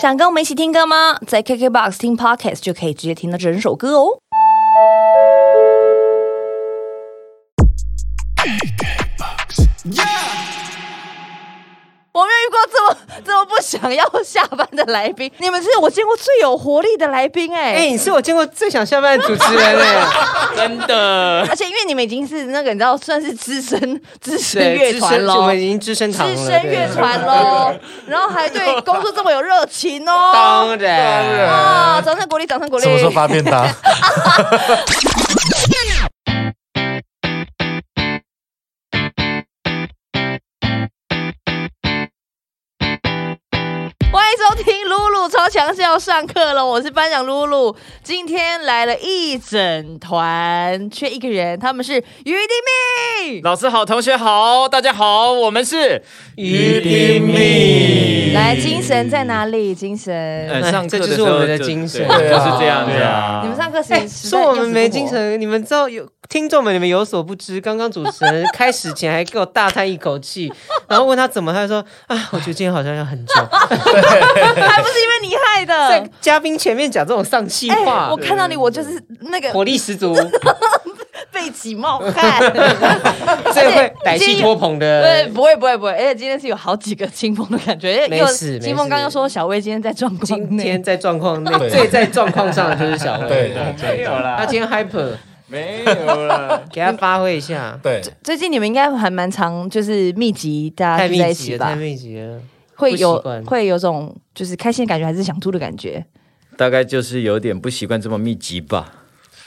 [0.00, 1.18] 想跟我们一起听歌吗？
[1.26, 4.20] 在 KKBOX 听 Pocket 就可以直接听到整首歌哦。
[13.60, 20.06] 想要下班的来宾，你们是我见过最有活力的来宾哎、哎、你是我见过最想下班的主持人哎、
[20.56, 23.78] 真的而且因为你们已经是那个你知道算是资深
[24.20, 27.74] 资深对，乐，团喽我们，已经资深资深对乐团喽，
[28.06, 30.30] 然后还对工作这么有热情哦。
[30.32, 32.02] 当然，啊！
[32.04, 32.82] 掌声鼓励，掌声鼓励。
[32.82, 33.66] 什么时候发便当？
[45.48, 47.74] 强是要上课了，我是班长露露。
[48.02, 53.40] 今天来了一整团，缺一个人，他们是于丁密。
[53.42, 56.02] 老师好，同学好，大家好，我们是
[56.36, 59.74] 于丁密来，精神在哪里？
[59.74, 60.14] 精神，
[60.48, 63.40] 呃上课这就是我们的精神就是这样子啊啊。
[63.42, 70.52] 你们上课时哎，时说我们没精，神，你们知道有听众们，你们有所不知，刚刚主持人开始前还给我大叹一口气，
[70.88, 76.08] 然后问他怎么，他就说啊，我觉得今天好像要很久， 还不是因为你害在的。
[76.20, 80.14] 嘉宾前面讲这种丧气哎、话我，看到你，我就是那个火力十足，
[81.32, 82.40] 背脊冒汗，
[83.52, 85.28] 最会歹气拖棚对，的。
[85.34, 87.92] 不会不会不会，而且今天是有好几个清风的感觉。
[87.94, 93.28] 因为没事清风刚刚说小薇今天在状况今天在状况内，最在状况上的就是小薇。
[93.28, 95.12] 对对对没有啦他今天 hyper，
[95.46, 96.62] 没有了。
[96.72, 97.78] 给他发挥一下。
[97.82, 101.74] 对，最近你们应该还蛮常就是密集大家太聚在密集了，太一起吧？
[101.74, 102.38] 密集了。
[102.78, 106.04] 会有会有种就是开心的感觉，还是想吐的感觉？
[106.56, 108.92] 大概就是有点不习惯这么密集吧。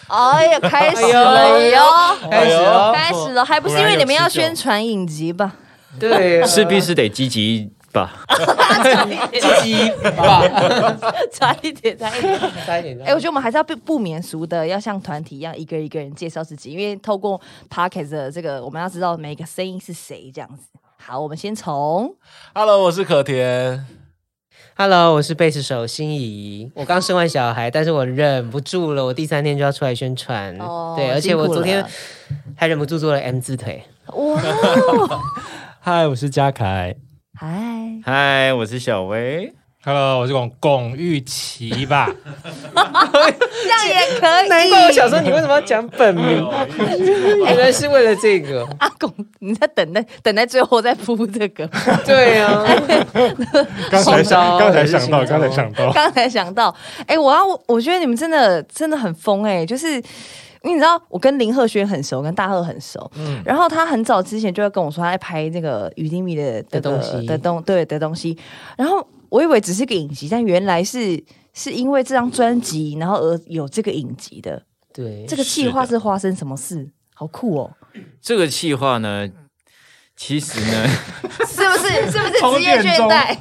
[0.07, 1.83] 哎呀，开始了哟，
[2.29, 5.55] 开始了，开始了，还不是因为你们要宣传影集吧？
[5.97, 8.25] 对，势必是得积极吧。
[9.31, 10.43] 积极吧，
[11.31, 12.39] 差一点，差一点。
[12.65, 13.01] 差一点。
[13.03, 17.39] 哎、我觉得我们还是要不不免俗的，要像团体一样，一个一个人介绍自己，因为透过
[17.69, 20.63] podcast 的这个，我们要知道每个声音是谁，这样子。
[21.03, 22.15] 好，我们先从
[22.53, 23.87] Hello，我是可甜。
[24.75, 26.71] Hello，我是贝斯手心仪。
[26.75, 30.55] 我刚生完小孩，但是我忍不住了，我第三天就要出来宣传。
[30.59, 31.89] 哦对，而且我昨天了
[32.55, 33.83] 还忍不住做了 M 字腿。
[34.13, 34.39] 哇，
[35.81, 36.95] 嗨，我是嘉凯。
[37.35, 39.55] 嗨，嗨，我是小薇。
[39.83, 42.07] Hello，我是龚龚玉琪吧？
[42.75, 44.47] 这样也可以。
[44.47, 46.47] 难怪我想说，你为什么要讲本名？
[47.45, 48.63] 原来是为了这个。
[48.77, 51.67] 阿公，你在等待等待最后再铺这个。
[52.05, 52.63] 对啊，
[53.89, 56.75] 刚才想，刚才想到，刚才想到，刚才想到，
[57.07, 60.01] 哎、我要，我觉得你们真的真的很疯哎、就是。
[60.63, 63.11] 因为你知道，我跟林鹤轩很熟，跟大鹤很熟。
[63.15, 68.37] 嗯然后他很早之前就会跟我说，他在拍那个雨丁米的的东西的东对的东西。
[68.77, 74.61] 然后我以为只是个影集，但原来是是因为这张专辑，然后而有这个影集的。
[74.93, 76.89] 对，这个计划是发生什么事？
[77.15, 77.71] 好酷哦！
[78.21, 79.29] 这个计划呢，
[80.17, 80.85] 其实呢，
[81.47, 82.11] 是不是？
[82.11, 83.37] 是不是 职业倦怠？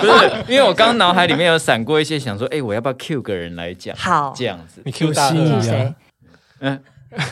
[0.00, 3.94] 不是，因为我刚刚脑海里面有闪过一些，想说，哎，我要不要 Q 个人来讲？
[3.96, 4.82] 好这样子。
[4.84, 5.94] 你 Q 大心仪是谁啊？？
[6.58, 6.82] 嗯，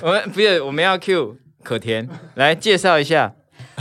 [0.02, 3.34] 我们不是，我们要 Q 可甜来介绍一下。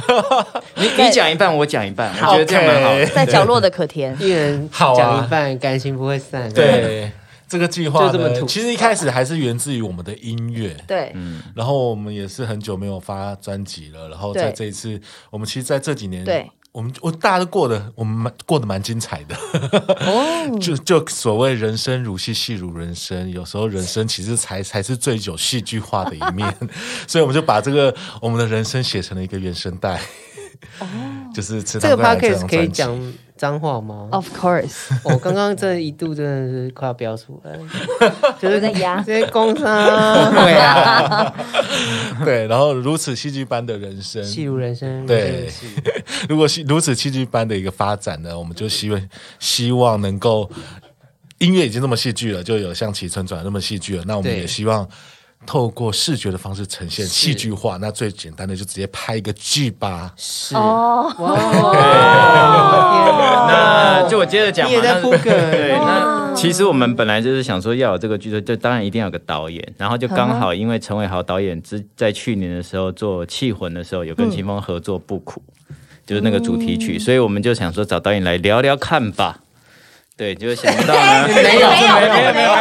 [0.75, 3.05] 你你讲一半，我讲一半，我觉得这样蛮好的。
[3.07, 4.15] 在角落的可甜。
[4.21, 6.51] 一人好啊讲一半，感情不会散。
[6.53, 7.11] 对，
[7.47, 10.75] 这个计划呢，就这么土其实一开始还是源自于我们的音乐。
[10.87, 11.13] 对，
[11.55, 19.35] 然后我们也是很久没有发专辑了，然后在对这一次，我们其实在这几年，对，我们我大家都过得我们蛮过得蛮精彩的，
[20.07, 26.55] 哦， 就就所谓人生如戏，戏如人生，有时候人生其实才才是最有戏剧化的一面，
[27.07, 29.99] 所以我们就把这个我们的人生写成了一个原声带，
[31.35, 32.97] 就是这个 podcast 可以讲。
[33.41, 37.57] 讲脏话吗？Of course， 我刚刚这一度真的是快要飙出来，
[38.39, 39.01] 就是在压。
[39.01, 39.65] 这些工伤，
[40.31, 41.33] 对啊，
[42.23, 45.49] 对，然后如此戏剧般的人生，戏如人生，对。
[46.29, 49.09] 如果是如此戏剧般的一个发展呢，我们就希望
[49.39, 50.47] 希望能够
[51.39, 54.87] 音乐已经这么戏剧了，就有像《起承转》那么戏剧了，那我们也希望。
[55.45, 60.13] 透过视觉的方式呈现戏剧化，那最简单的就直接拍一个剧吧。
[60.15, 60.55] 是。
[60.55, 61.11] 哦，
[63.49, 64.69] 那就我接着讲嘛。
[64.69, 75.41] 你也在那铺梗，对，那其实我们本来就是想说要有这个剧的，就当然一定要有个导演，然后就刚好因为陈伟豪导演之在去年的时候做《气魂》的时候，有跟秦风合作《不苦》，
[76.05, 79.39] 就是那个主题曲，所以我们就想说找导演来聊聊看吧。
[80.17, 82.53] 对，就是想不到呢，没有没有没有没有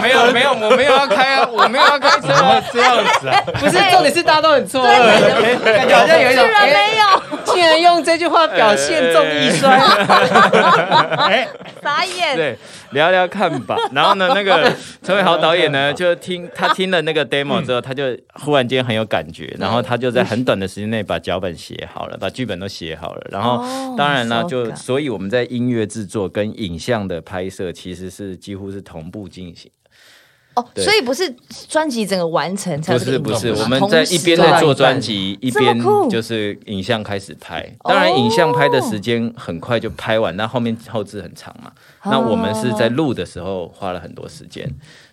[0.00, 3.42] 没有没有没有，我没有要开啊， 我没有要开车啊，这样子啊？
[3.58, 9.70] 不是重点是大家都很错愕，感觉好像有一种居然哎，没有，竟然用这句话表现重义衰，
[11.28, 11.48] 哎，
[11.82, 12.36] 傻眼。
[12.36, 12.56] 对，
[12.90, 13.76] 聊聊看吧。
[13.92, 14.72] 然后呢，那个
[15.02, 18.04] 陈伟豪导演呢，就听他听了那个 demo 之后，他就
[18.34, 23.26] 忽然间很有感觉，然后他就在很短的时间内把脚本写好了，把剧本都写好了。
[23.32, 29.70] 然后哦当然呢，就所以我们在音乐制作跟影像的拍摄其实是几乎是同步进行。
[30.54, 31.32] 哦，所以不是
[31.68, 37.60] 专辑整个完成才不是不是，我们在一边在做专辑，一边就是影像开始拍。
[37.84, 41.70] 哦当然，影像拍的时间很快就拍完，那后面后置很长嘛。
[42.08, 44.66] 哦那我们是在录的时候花了很多时间，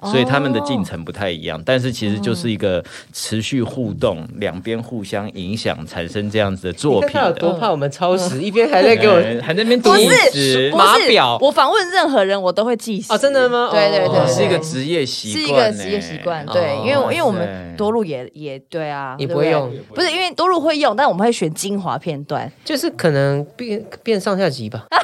[0.03, 1.61] 所以他们的进程不太一样。
[1.65, 7.53] 但是其实就是一个持续互动，两边互相影响，产生这样子的作品他有多。
[7.53, 22.51] 怕我们超时，一边还在给我呃还在那边读不是纸不是码表我访问任何人我都会记死哦真的吗哦对对对，哦是一个职业习是一惯，个职业习惯，对，因为因为我们多录也也对啊，你不会用，不是因为多录会用，但我们会选精华片段。
[22.63, 24.85] 就是可能变变上下集吧。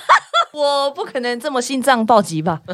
[0.53, 2.59] 我不可能这么心脏暴击吧？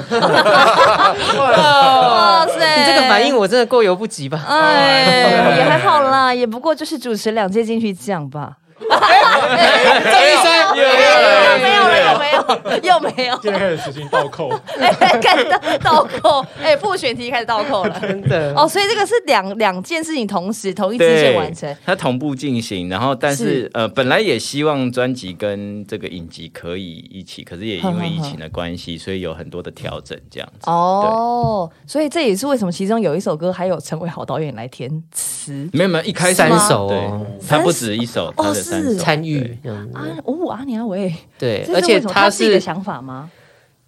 [1.38, 4.44] 哇塞，你这个反应我真的过犹不及吧？
[4.48, 8.54] 哎，也还好啦，也不过就是主持两届金曲奖吧。
[8.90, 14.50] 郑一山没有了，没有了，又没有，又没有，现在开始实行倒扣，
[14.80, 14.92] 哎，
[15.22, 15.46] 开始
[15.84, 18.00] 倒扣，哎，复选题开始倒扣了。
[18.00, 21.76] 真的哦，所以这个是两两件事情同时同一支线完成。
[21.86, 30.70] 它同步进行，然后但是呃，本来也希望专辑跟这个影集可以一起，可是也因为疫情的关系，所以有很多的调整这样子。
[30.70, 40.06] 哦，所以这也是为什么其中有一首歌还有陈伟豪导演来填词没有没有，一开三吗对首哦，它不止一首，它的三是参与对这样子啊。
[40.26, 43.30] 哦，阿娘喂，对，而且他自己的是想法吗？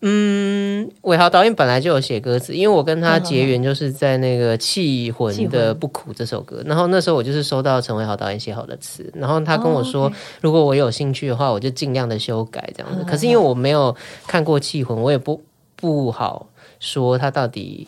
[0.02, 13.04] 嗯，伟豪导演本来就有写歌词，因为我跟他结缘就是在那个《气魂》的《不苦》这首歌，然后那时候我就是收到陈伟豪导演写好的词，然后他跟我说，哦如果我有兴趣的话，我就尽量的修改这样子。
[13.04, 13.94] 可是因为我没有
[14.26, 15.44] 看过《气魂》，我也不
[15.76, 16.48] 不好
[16.80, 17.86] 说他到底。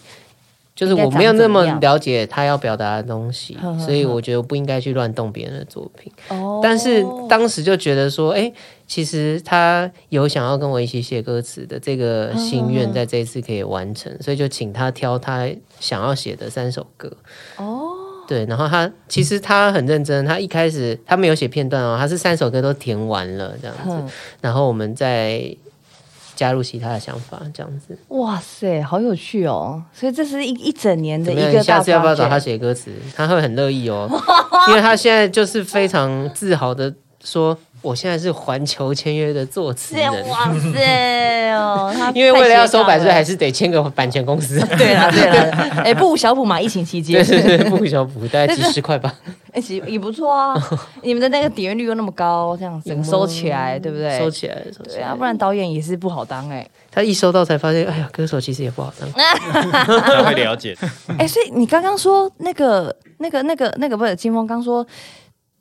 [0.82, 6.12] 就是我没有那么了解他要表达的东西所以我觉得不应该去乱动别人的作品。
[6.30, 6.60] 哦。
[6.64, 8.52] 但是当时就觉得说，哎、
[8.88, 15.48] 其实他有想要跟我一起写歌词的这个心愿，在这一次可以完成，所以就请他挑他
[15.80, 17.16] 想要写的三首歌。
[17.58, 17.92] 哦，
[18.28, 25.56] 对，然后他其实他很认真，他一开始他没有写片段哦，他是三首歌都填完了这样子，然后我们再
[26.42, 27.96] 加入其他的想法，这样子。
[28.08, 29.80] 哇塞，好有趣哦！
[29.94, 31.32] 所以这是一一整年的？
[31.32, 32.92] 一个你下次要不要找他写歌词？
[33.16, 34.10] 他会很乐意哦，
[34.70, 36.92] 因为他现在就是非常自豪的
[37.24, 40.30] 说，我现在是环球签约的作词人。
[40.30, 44.60] 哇塞哦， 因为为了要收版税，还是得签个版权公司。
[44.78, 49.14] 对啦 对啦，哎，不无小补嘛，疫情期间对，对对，不小补，大概几十块吧，
[49.52, 50.56] 哎，其实也不错啊。
[51.02, 54.18] 你们的那个点阅率又那么高，这样整个收起来，对不对？
[54.18, 54.96] 收起来，收起来。
[54.96, 56.66] 对啊，不然导演也是不好当哎。
[56.92, 59.10] 他一收到才发现，哎呀，歌手其实也不好当。
[59.12, 60.78] 他会了解。
[61.18, 64.86] 哎，所以你刚刚说那个、那个、那个、那个不是金峰刚说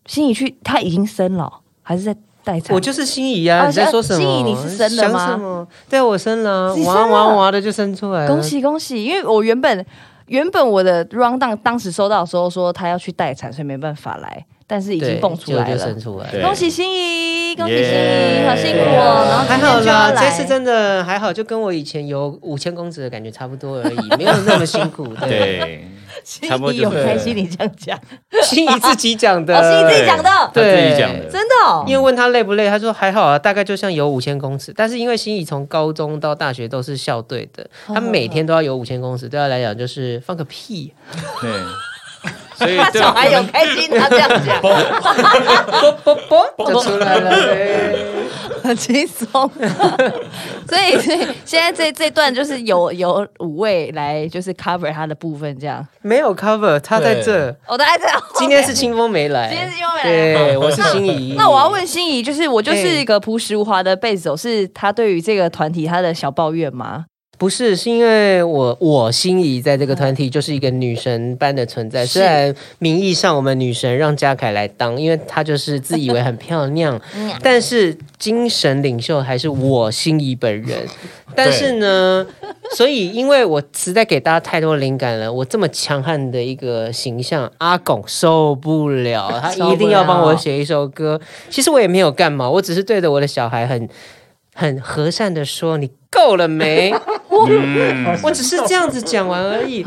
[0.06, 1.52] 心仪去，他已经生了，
[1.90, 2.14] 还是在
[2.44, 2.72] 待产？
[2.72, 3.64] 我就是心仪啊！
[3.64, 4.20] 哦你在说什么？
[4.20, 5.66] 心仪你是生了吗？
[5.88, 8.28] 对，我生了，哇哇哇的就生出来了。
[8.28, 8.40] 恭！
[8.40, 9.02] 喜恭喜！
[9.02, 9.84] 因为我原本
[10.26, 15.98] 原本我的 round down 当时收到的时候说他要去待产，所以没办法来，但是已，经蹦出来了就就生。
[16.00, 16.30] 出来了。
[16.30, 19.26] 对恭喜心仪，恭喜心仪，耶好辛苦哦！
[19.28, 25.04] 然后还好啦，这次真的还好，就跟我以前有五千公尺的感觉差不多而已，没有那么辛苦。
[25.16, 25.84] 对，
[26.48, 27.98] 差不多仪就是有开心，你这样讲，
[28.42, 31.24] 心怡自己讲的，哦，心怡自己讲的，对自己讲的。
[31.30, 31.84] 真的哦。
[31.86, 34.72] 因为问他累不累，他说还好啊，大概就像游五千公尺。
[34.76, 40.92] 但是因为心怡从高中到大学都是校队的，他每天都要游五千公尺，对他来讲就是放个屁。
[41.40, 41.50] 对，
[42.56, 44.70] 所以对他小孩有开心，他这样讲啵
[46.04, 46.14] 啵
[46.56, 47.30] 啵就出来了。
[47.30, 48.06] 对
[48.62, 49.50] 很轻松。
[50.68, 55.86] 所以，所以现在这这段就是有有五位来就是 cover 他的部分，这样。
[56.02, 57.54] 没有 cover，他在这。
[57.66, 58.22] 我大概这样。
[58.34, 61.34] 今天是清风没来，今天是清风没来对，我是心仪。
[61.38, 67.06] 那我要问心仪，就是我就是一个朴实无华的贝斯手，是他对于这个团体他的小抱怨吗？
[67.40, 72.04] 不是，是因为我我心仪在这个团体就是一个女神般的存在。
[72.04, 77.00] 虽然名义上我们女神让嘉凯来当，因为她就是自以为很漂亮，
[77.42, 80.86] 但是精神领袖还是我心仪本人。
[81.34, 82.26] 但是呢，
[82.76, 91.18] 所以因为我实在给大家太多灵感了，我这么强悍的一个形象，阿拱受不了，他 一定要帮我写一首歌。
[91.48, 93.88] 其实我也没有干嘛，我只是对着我的小孩很。
[94.60, 96.92] 很和善的说：“你够了没？”
[97.48, 99.82] 嗯，我只是这样子讲完而已。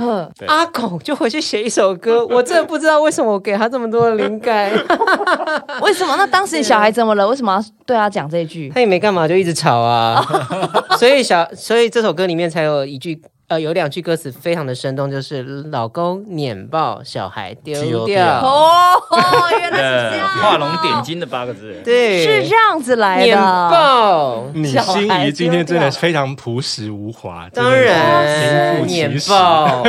[0.48, 4.72] 阿狗就回去写一首歌，我真的不知道为什么我给他这么多的灵感。
[5.84, 6.16] 为什么？
[6.18, 7.28] 那当时你小孩怎么了？
[7.28, 8.72] 为什么要对他讲这一句？
[8.74, 10.26] 他也没干嘛，就一直吵啊。
[10.98, 18.40] 所以小，所以这首歌里面才有一句，呃，有两句歌词非常的生动，就是老公碾爆，小孩丢丢掉掉。
[18.40, 18.96] 哦，
[19.52, 21.80] 原来是这呃样，画龙点睛的八个字。
[21.84, 23.44] 对，是这样子来碾的。
[23.70, 24.46] 爆。
[24.54, 29.20] 你心仪今天真的非常朴实无华， 真当然，名副碾。
[29.28, 29.84] 爆，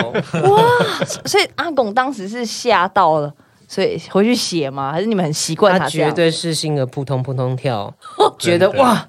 [1.24, 3.32] 所以阿拱当时是吓到了，
[3.68, 4.90] 所以回去写吗？
[4.92, 6.10] 还是你们很习惯他他绝？
[6.10, 7.94] 对是心儿扑通扑通跳，
[8.36, 9.08] 觉得哇，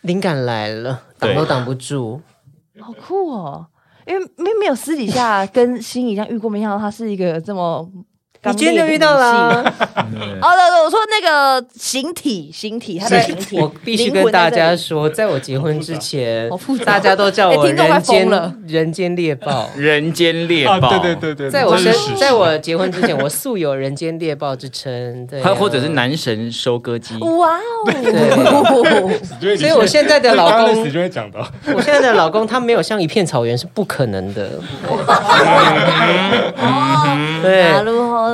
[0.00, 2.20] 灵感来了，挡都挡不住。
[2.80, 3.66] 好酷哦！
[4.06, 7.88] 因为没没有私底下跟心仪这样遇过，没想到他是一个这么
[8.44, 16.50] 你今天就遇到了啊、 哦，对对，我说那个形体，形体，他的形体，我必须跟大家说，在我结婚之前
[16.84, 18.28] 大家都叫我人间、
[18.66, 19.70] 人间猎豹。
[19.76, 27.60] 人间猎啊，豹，对对对对，在我生，在我结婚之前，我素有人间猎豹之称，对、啊，还或者是男神收割机，哇哦！
[29.58, 30.80] 所以我现在的老公
[31.74, 34.50] 我现在的老公他没有像一片草原是不可能的，
[37.42, 37.72] 对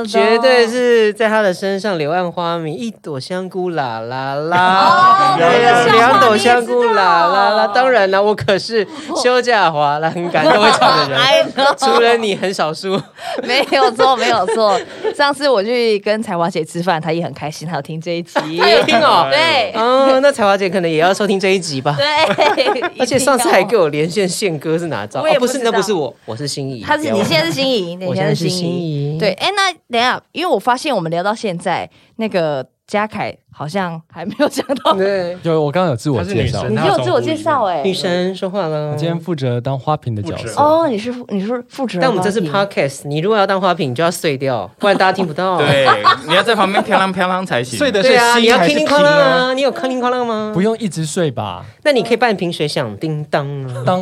[0.00, 7.66] ど绝对是在他的身上柳暗花明，一朵香菇啦啦啦，对啊这个笑话两朵香菇啦啦啦。
[7.68, 8.86] 当然了，我可是
[9.22, 13.00] 休假华兰感都会唱的 I 人， know 除了你很少数。
[13.42, 14.80] 没有错，没有错。
[15.21, 19.27] 上次我去跟彩华姐吃饭，她也很开心，她有听这一集， 她有听哦？
[19.31, 19.71] 对。
[19.75, 21.95] 嗯，那彩华姐可能也要收听这一集吧。
[21.95, 25.19] 对， 而且上次还给我，连线宪哥是哪招？
[25.19, 25.65] 哦，不是，我也不知道。
[25.65, 26.81] 那不是我，我是心仪。
[26.81, 38.95] 她是你现在是心仪，你我现在是心仪，对，哎，那等下，因为我发现我们聊到现在，那个嘉凯好像还没有讲到，对就我刚刚有自我介绍，你有自我介绍哎，女神说话了我。
[38.97, 40.61] 今天负责当花瓶的角色。
[40.61, 45.55] 哦，你是负你是负责，但我们这是 podcast，你如果要当花瓶，你就要碎掉，不然大家听不到。
[45.63, 45.87] 对，
[46.27, 47.79] 你要在旁边飘啷飘啷才行。
[47.79, 49.21] 碎的对啊，你要叮铃哐啷啊？
[49.21, 50.51] 啊，你有叮铃哐啷吗？
[50.53, 51.63] 不用一直睡吧？
[51.83, 54.01] 那你可以半瓶水响叮当啊，当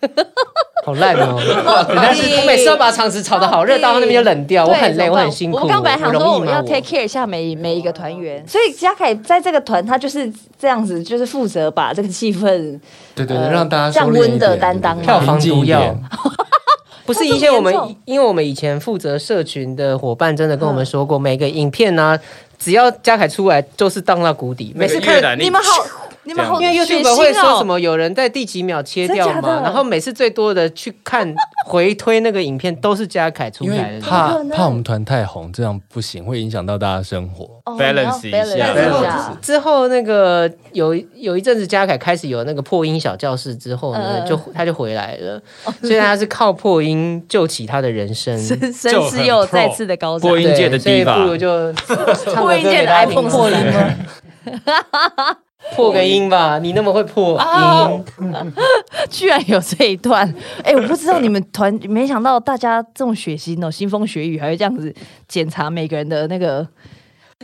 [0.84, 1.40] 好烂哦！
[1.88, 5.58] 人家是我每次要把场子炒得好热，到那边就冷掉，我很累，我很辛苦。
[5.58, 12.78] 我刚本来想说我们要 take care 一下每每一个团员，所以嘉凯在这个团他就是这样子，就是负责把这个气氛
[13.16, 15.92] 对对对，呃让大家降温的点担当票房毒药。
[17.04, 17.72] 不是以前我们，
[18.04, 22.18] 因为我们以前负责社群的伙伴真的跟我们说过，每个影片呢，
[22.58, 24.72] 只要嘉凯出来就是荡到谷底。
[24.74, 25.86] 每次看，你们好，
[26.26, 27.32] 你们好因为血 YouTube 会。
[27.32, 31.34] 说什么有人在第几秒切掉嘛，真假的然后每次最多的去看
[31.66, 34.00] 回推那个影片都是嘉凯出因来的。
[34.00, 37.44] 怕怕我们团太红，这样不行，会影响到大家生活。
[37.64, 39.36] 哦 balance 一下。
[39.42, 45.40] 之后那个有有一阵子嘉凯开始有那个破音小教室之后呢，嗯就他就回来了，
[45.82, 48.36] 所以他是靠破音救起他的人生。
[48.38, 55.36] 声声势又再次的高涨破，音界的对所以 diva 不如就唱歌破音界的 iPhone 破音吗？
[55.74, 58.02] 破个音吧，你那么会破哦。
[58.20, 58.52] 音，
[59.10, 60.32] 居然有这一段，
[60.62, 64.94] 哎、我不知道 你们团，没想到大家这么血腥哦，腥风血雨，还会这样子
[65.26, 66.66] 检查每个人的那个，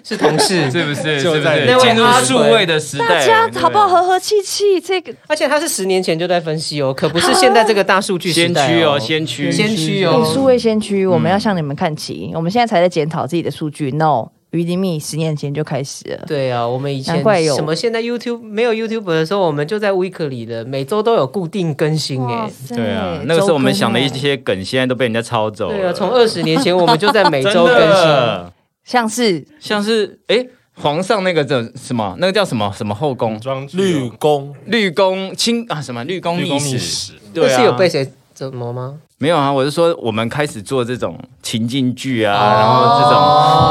[0.03, 1.23] 是同事， 是不是？
[1.23, 1.67] 就是在是？
[1.67, 3.89] 那位进入阿数位的时代，大家好不好？
[3.89, 10.25] 和和气气，这个而且他是十年前就在分析哦，可不是现在这个大数据时代先驱哦，先驱，先驱哦。
[10.25, 10.45] 数哦。
[10.45, 12.33] 位先驱，我们要向你们看齐。
[12.35, 16.25] 我们现在才在检讨自己的数据，no，余迪密十年前就开始了。
[16.27, 22.49] 对啊，我们以前怪有什么现在 YouTube 没有 YouTube 的时候，我们就在 Weekly 的，每周都有固定更新哎。
[22.51, 25.77] 塞对啊，那个时候我们想的一些梗，现在都被人家抄走了。
[25.77, 28.07] 对啊，从二十年前我们就在每 真周更新。
[28.07, 28.53] 的
[28.85, 30.45] 像是像是哎，
[30.75, 32.15] 皇上那个叫什么？
[32.19, 33.41] 那个叫什么什么后宫？
[33.73, 36.37] 绿宫绿宫清啊什么绿宫？
[36.37, 38.99] 秘史，对啊，那是有被谁怎么吗？
[39.23, 39.53] 没有啊？
[39.53, 43.15] 我是说我们开始做这种情境剧啊，哦然后这种，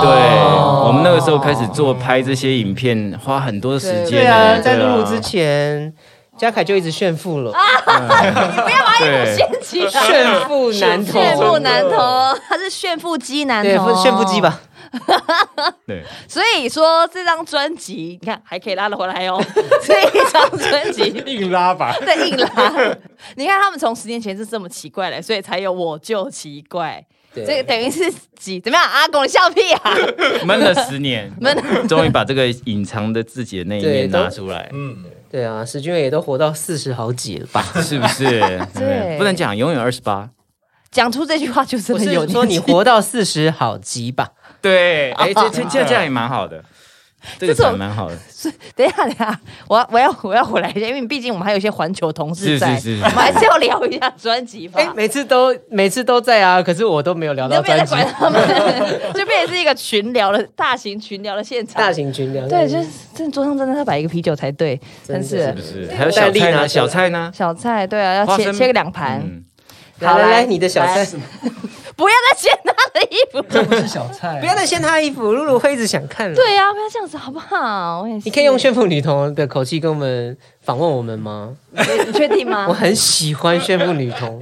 [0.02, 5.92] 对我们那个时候开始做拍这些影片，花很多时间对啊，在对啊录之前，
[6.38, 7.52] 嘉凯就一直炫富了，
[9.00, 12.00] 对掀起来炫富男童，炫富男童，
[12.48, 14.40] 他是炫富机男对，童，炫富机。
[14.40, 14.58] 吧。
[15.88, 19.42] 对，所以说这张专辑，你看还可以拉得回来哦。
[19.84, 22.98] 这一张专辑硬拉吧，对硬拉，
[23.36, 27.04] 你看他们从十年前是这么奇怪的，所以才有我就奇怪。
[27.34, 28.86] 对这个等于是几怎么样？
[28.92, 29.96] 阿公你笑屁啊！
[30.46, 34.98] 闷了十年，闷了终于把这个隐藏的自己的那一面拿出来，嗯，
[35.32, 37.64] 对啊，史俊伟也都活到四十好几了吧？
[37.82, 38.26] 是不是？
[38.74, 40.30] 对不能讲永远二十八。
[40.92, 44.28] 讲出这句话就是我的有是说你活到四十好吉吧？
[44.64, 46.64] 对，哎，这这这这样也蛮好的。
[47.38, 54.82] 这种蛮好的，是等一下，等一下，我要我要我要回来一下，因为毕竟我们还有一些环球同事在，是是是是我们还是要聊一下专辑吧。
[54.82, 57.96] 哎，每次都每次都在啊，可是我都没有聊到专辑。
[57.96, 58.42] 在管他们，
[59.14, 61.80] 就变成是一个群聊的大型群聊的现场。
[61.80, 65.92] 大型群聊，对，就是真的桌上真的要摆一个啤酒才对，真是不是？
[65.96, 66.68] 还有小菜呢？
[66.68, 67.32] 小菜呢？
[67.32, 69.22] 小菜，对啊，要切切个两盘。
[69.24, 69.44] 嗯
[70.08, 71.06] 好来你的小菜，
[71.96, 73.42] 不要再掀他的衣服。
[73.50, 76.34] 这不是小菜，不要再掀他衣服，露露会一直想看。
[76.34, 78.02] 对呀、不要这样子好不好？
[78.02, 81.56] 我也是你可以用炫富女童的口气跟我们访问我们吗？
[81.72, 82.74] 你确定吗 我？
[82.74, 84.42] 很喜欢炫富女童，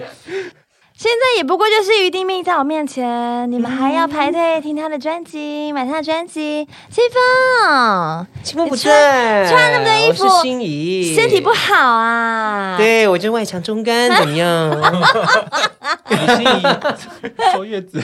[1.00, 6.68] 现在也不过就是于丁命在我面前，你们还要排队听他的专辑，买他的专辑。
[6.92, 14.70] 清风，清风不穿在，穿那么多衣服我是心仪，身体不好啊。，对我就外强中干，怎么样？
[16.36, 16.62] 心仪
[17.54, 18.04] 坐月子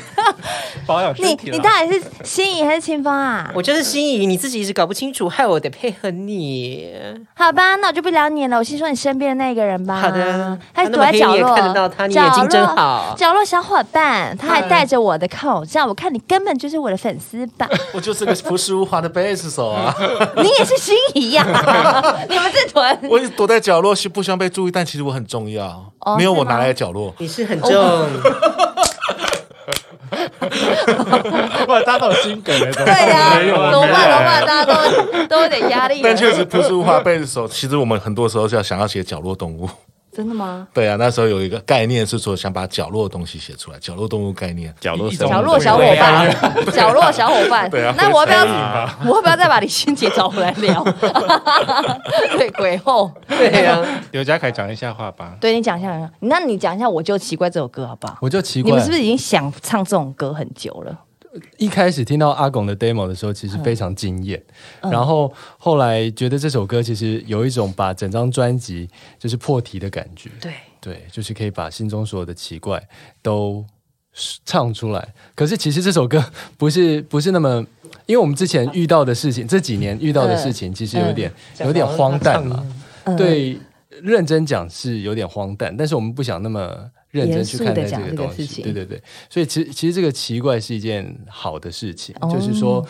[0.88, 3.52] 保养你身体 你你到底是心仪还是清风啊？
[3.54, 6.94] 我就是心仪，你自己一直搞不清楚，害我得配合你。
[7.34, 9.96] 好吧，那我就不聊你了，我先说你身边的那个人吧。
[9.96, 17.68] 好的他躲在角落，看得到他你眼睛真好角落角落小伙伴，他还戴着我的口罩，我看你根本就是我的粉丝吧？
[17.94, 19.94] 我就是个朴实无华的贝斯手啊！
[20.38, 21.44] 你也是心仪呀？
[22.30, 27.14] 你们这团我一直躲在角落，是不希望被注意，但其实我很重要，哦没有我哪来的角落？
[27.18, 27.72] 你是很重，
[31.68, 34.02] 哇，大家都有心梗了，对呀、没有啊怎么办？
[34.02, 34.46] 怎么办？
[34.46, 36.02] 大家都都有点压力。
[36.04, 39.70] 但确实朴实无华贝斯手，其实我们很多时候是要想要写角落动物。
[40.16, 40.66] 真的吗？
[40.74, 44.74] 对啊，那时候有一个概念是说想把角落的东西写出来，角落动物概念。
[44.80, 46.34] 角落角落小伙伴，
[46.72, 47.70] 角落小伙伴。
[47.70, 48.90] 对啊那我要不要？
[49.06, 50.82] 我要不要再把李心洁找回来聊？
[52.38, 53.12] 对，鬼后。
[53.28, 55.36] 对啊、刘家凯讲一下话吧。
[55.42, 58.18] 对你讲一下，那你讲一下《我就奇怪》这首歌好不好？
[58.22, 60.98] 我就奇怪，你们是不是已经想唱这种歌很久了？
[61.58, 64.42] 一开始听到阿拱的 demo 的时候，其实非常惊艳，
[64.82, 68.90] 然后后来觉得这首歌其实有一种把整张专辑
[69.20, 72.82] 就是破题的感觉，对，对，就是可以把心中所有的奇怪
[73.22, 73.66] 都
[74.46, 75.14] 唱出来。
[75.36, 76.24] 可是其实这首歌
[76.58, 77.66] 不是不是那么，
[78.06, 82.66] 因为我们之前遇到的事情，这几年遇到的事情，其实有点、有点荒诞嘛。
[83.04, 83.58] 嗯，对，
[84.02, 88.46] 认真讲是有点荒诞，但是我们不想那么认真去看待这个东西。
[88.46, 92.86] 事情对对对，所以其实其实这个奇怪是一件好的事情，哦就是说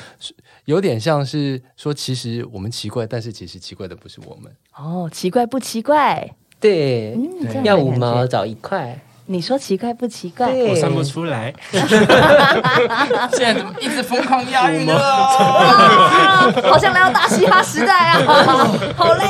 [0.65, 4.51] 有点像是说，其实我们奇怪，但是其实奇怪的不是我们。
[4.75, 6.29] 哦，奇怪不奇怪？
[6.59, 7.15] 对，
[7.63, 10.51] 要五毛找一块，你说奇怪不奇怪？
[10.63, 14.95] 我算不出来， 现在怎么一直疯狂押韵呢？
[14.97, 18.23] 啊， 好像来到大嘻哈时代啊，
[18.97, 19.25] 好累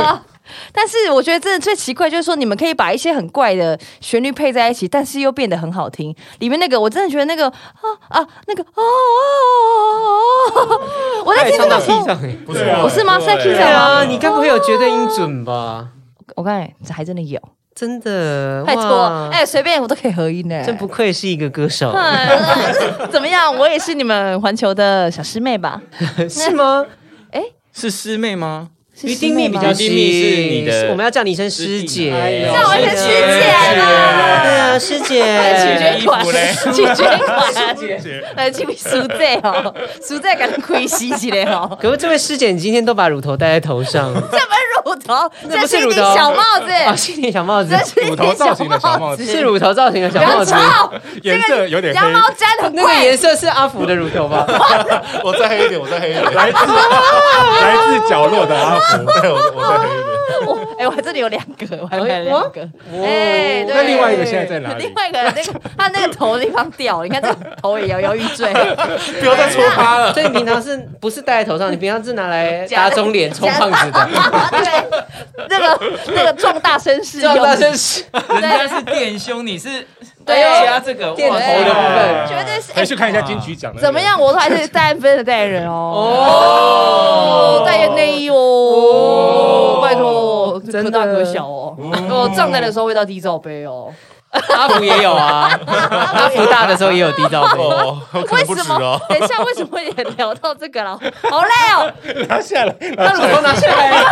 [0.00, 0.24] 啊！
[0.72, 6.14] 但是我觉得真的最奇怪就是说，你们可以把一些很怪的旋律配在一起，但是又变得很好听。
[6.38, 10.00] 里面那个，我真的觉得那个啊啊，那个哦哦
[10.54, 10.80] 哦哦，
[11.26, 12.14] 我在听这唱到地个。
[12.46, 13.20] 不是吗我是吗？
[13.20, 13.78] 是在对上吗？
[13.78, 15.88] 啊，你该不会有绝对音准吧？
[16.36, 17.38] 我刚才这还真的有，
[17.74, 20.64] 真的，拜托，哇哎，随便我都可以合音呢。
[20.64, 22.72] 真不愧是一个歌手，哎
[23.10, 23.54] 怎么样？
[23.54, 25.82] 我也是你们环球的小师妹吧？
[26.30, 26.86] 是吗？
[27.32, 27.42] 哎
[27.74, 28.70] 是师妹吗？
[28.94, 32.10] 是于丁密比较于丁密是你的我们要叫你一声师姐。
[32.10, 35.22] 叫我一声师姐啦对啊，师去姐。
[35.78, 37.52] 捐款，衣服嘞去捐款，
[38.36, 39.74] 来去赎罪哦，
[40.06, 44.38] 赎罪赶紧亏死起来哦，可是这位师姐，你今天都把乳头戴在头上，这不是
[44.84, 46.14] 乳头，这是乳头。
[46.14, 47.70] 小帽哦，子，是你小帽子。
[47.70, 49.24] 这，是乳头造型的小帽子。
[49.24, 50.54] 子，是乳头造型的小帽子。
[51.22, 52.00] 颜色有点黑。
[52.00, 52.20] 羊毛。
[52.30, 54.46] 毡很那个，颜色是阿福的乳头吧？
[55.22, 56.58] 我再黑一点，我再黑一点， 来自
[57.62, 58.81] 来自角落的阿福，
[59.20, 59.38] 对，我
[60.46, 68.52] 我哎，我这里有两个，我还买了两个，哎，对那另外一个现在在哪里另外一个那个他那个头的地方掉了，你看这个头也摇摇欲坠，
[69.20, 70.12] 不要再戳他了。
[70.12, 71.70] 所以你平常是不是戴在头上？
[71.70, 74.08] 你平常是拿来 打肿脸、充胖子的。
[74.50, 75.80] 对，那个
[76.14, 79.86] 那个壮大绅士壮大的，声是人家是垫胸，你是
[80.24, 82.26] 对加这个哇垫头的部分。
[82.28, 84.20] 绝对是回去看一下金曲奖的怎么样？
[84.20, 88.34] 我都还是戴安芬的代言人哦，哦代言内衣哦，
[90.72, 93.92] 可大可小哦，我胀奶的时候会到低罩杯哦。
[94.56, 97.58] 阿福也有啊， 阿福大的时候也有低罩杯。
[98.30, 98.98] 为什么。
[99.10, 100.98] 等一下，为什么也聊到这个了？
[101.30, 101.92] 好累哦！
[102.28, 104.02] 拿下来，那乳头拿下来，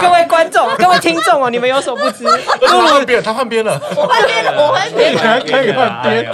[0.00, 2.24] 各位观众、各位听众哦，你们有所不知，
[2.66, 3.80] 他换边了，他换边了。
[3.94, 5.40] 我换边了，我换边了。
[5.48, 6.28] 可以换边。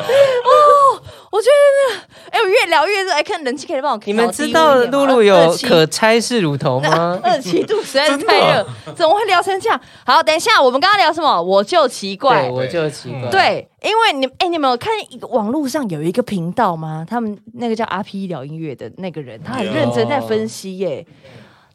[1.37, 7.21] 我觉得那个，哎，我越聊越热，哎，看人气可以帮我你们知道露露有可拆式乳头吗？
[7.23, 9.79] 二七度实在是太热，怎么会聊成这样？
[10.07, 11.43] 好，等一下，我们刚刚聊什么？
[11.43, 14.93] 我就奇怪，我就奇怪，对，因为你，哎，你们有看
[15.31, 17.07] 网络上有一个频道吗？
[17.09, 21.07] 他们那个叫阿 P 聊音乐的那个人，他很认真在分析耶。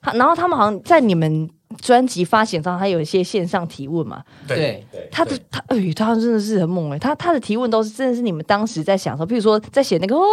[0.01, 4.23] 他然后他们好像在你们专辑发行上，他有一些线上提问嘛？
[4.47, 6.99] 对，他的他，哎，他真的是很猛哎！
[6.99, 10.25] 他他的提问都是真的是你们当时在想说，比如说在写那个哦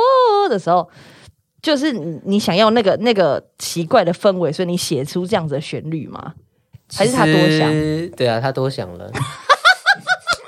[0.48, 0.88] 的时候，
[1.62, 1.92] 就是
[2.24, 6.35] 你想要那个那个奇怪的氛围，所以你写出这样子的旋律吗？
[6.92, 7.70] 还是他多想？
[8.16, 9.11] 对啊，他多想了。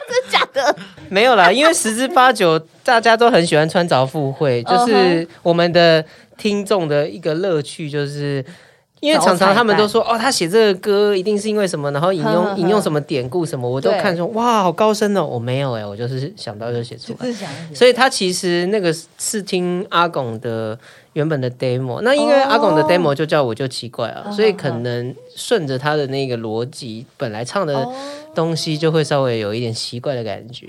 [0.08, 0.74] 真假的？
[1.10, 6.04] 没有啦，因为十之八九大家都很喜欢穿凿附会，就是我们的
[6.36, 8.42] 听众的一个乐趣就是。
[9.00, 15.24] 因为常常他们都说哦，他写这个歌一定是因为什么，然后引用 引用什么典故什么，我都看说哇，好高深哦。
[15.24, 17.26] 我没有哎，我就是想到就写出来。
[17.74, 20.78] 所以他其实那个是听阿拱的
[21.14, 27.88] 原本的 demo，那因为阿拱的 demo 就叫我就奇怪啊，所以可能顺着他的那个逻辑，本来唱的
[28.34, 30.66] 东西就会稍微有一点奇怪的感觉。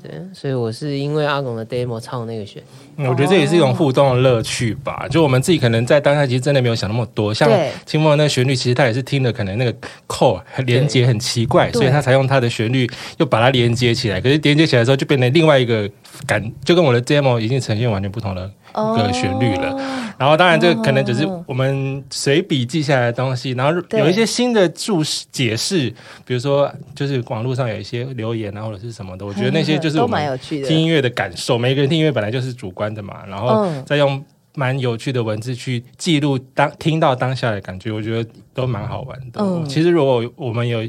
[0.00, 5.06] 对，所以我是因为阿拱的 demo 唱那个旋律，我觉得这也是一种互动的乐趣吧。
[5.08, 7.48] 就我们自己可能在当下其实真的没有想那么多，像
[7.86, 9.74] 清风那个旋律，其实他也是听的可能那个
[10.06, 14.20] 扣连接很奇怪，所以他才用他的旋律又把它连接起来。
[14.20, 15.88] 可是连接起来之后，就变成另外一个
[16.26, 18.98] 感，就跟我的 demo 已经呈现完全不同的一。
[18.98, 19.74] 个旋律了，
[20.18, 25.88] 然后当然这个可能只是我们随笔记下来的东西，然后有一些新的注释解释，
[26.24, 34.22] 比如说就是网络上有一些留言啊或者是什么的，我觉得那些 就是我们听音乐的感受，每个人听音乐本来就是主观的嘛，然后再用
[34.54, 39.66] 蛮有趣的文字去记录当听到当下的感觉，我觉得都蛮好玩的。
[39.66, 40.80] 其实如果我们有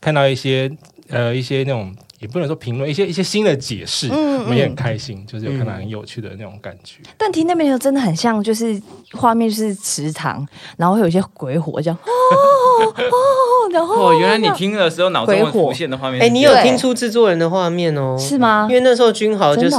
[0.00, 0.70] 看到一些
[1.08, 1.94] 呃一些那种。
[2.22, 7.02] 也不能说评论一些一些新的解释，我们也很开心，就是有看到很有趣的那种感觉。
[7.18, 18.16] 但听那边又真的很像，就是画面就是池塘，然后会有一些鬼火这样哦哦，然后哦，原来你听的时候脑中会浮现的画面，哎，你有听出制作人的画面哦？
[18.16, 18.68] 是吗？
[18.70, 19.76] 因为那时候君豪就是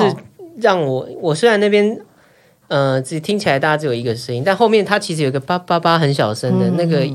[0.58, 2.00] 让我，我虽然那边
[2.68, 7.08] 呃只听起来大家只有一个声音，但后面他其实有一个叭叭叭很小声的那个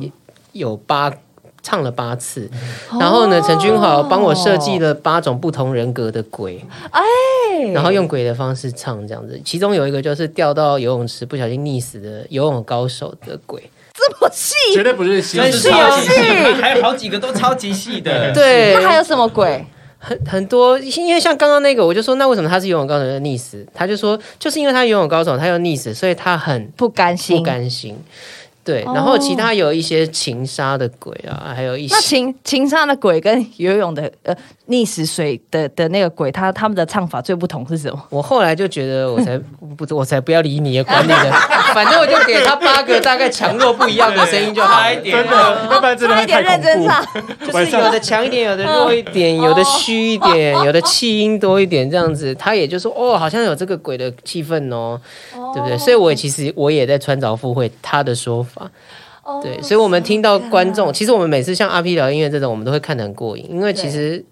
[0.53, 1.13] 有八。
[1.61, 2.49] 唱了八次，
[3.01, 7.03] 然后呢，陈君豪帮我设计了八种不同人格的鬼，哎，
[7.75, 13.61] 然后用鬼的方式唱这样子，其中有一个就是掉到游泳池不小心溺死的游泳高手的鬼，
[13.93, 19.67] 这么细，绝对不是细，很细，还有好几个都超级细的，对，那还有什么鬼？
[19.99, 23.67] 很很多，因为像刚刚那个，我就说那为什么他是游泳高手的溺死？
[23.75, 27.97] 他就说就是因为他游泳高手，他又溺死，所以他很不甘心，不甘心。
[28.69, 34.37] 对，然后其他有一些情杀的鬼啊，还有一些那情情杀的鬼跟游泳的呃。
[34.69, 37.99] 溺死水的的那个鬼，他他们的唱法最不同是什么？
[38.11, 39.39] 我后来就觉得，我才
[39.79, 41.31] 不， 我才不要理你，管你的，
[41.73, 47.51] 反正我就给他八个大概强弱不一样的声音就好一点，真的，要不然真的太恐怖。
[47.51, 55.01] 就是有的强一点，有的弱一点，有的虚一点，有的气音多一点，这样子，他也就说，哦，好像有这个鬼的气氛哦，
[55.55, 55.79] 对不对？
[55.79, 58.58] 所以，我其实我也在穿凿附会他的说法，
[59.43, 64.25] 对，所以我们听到观众，其实我们每次像阿 P 聊音乐这种，我们都会看得很过瘾，因为其实。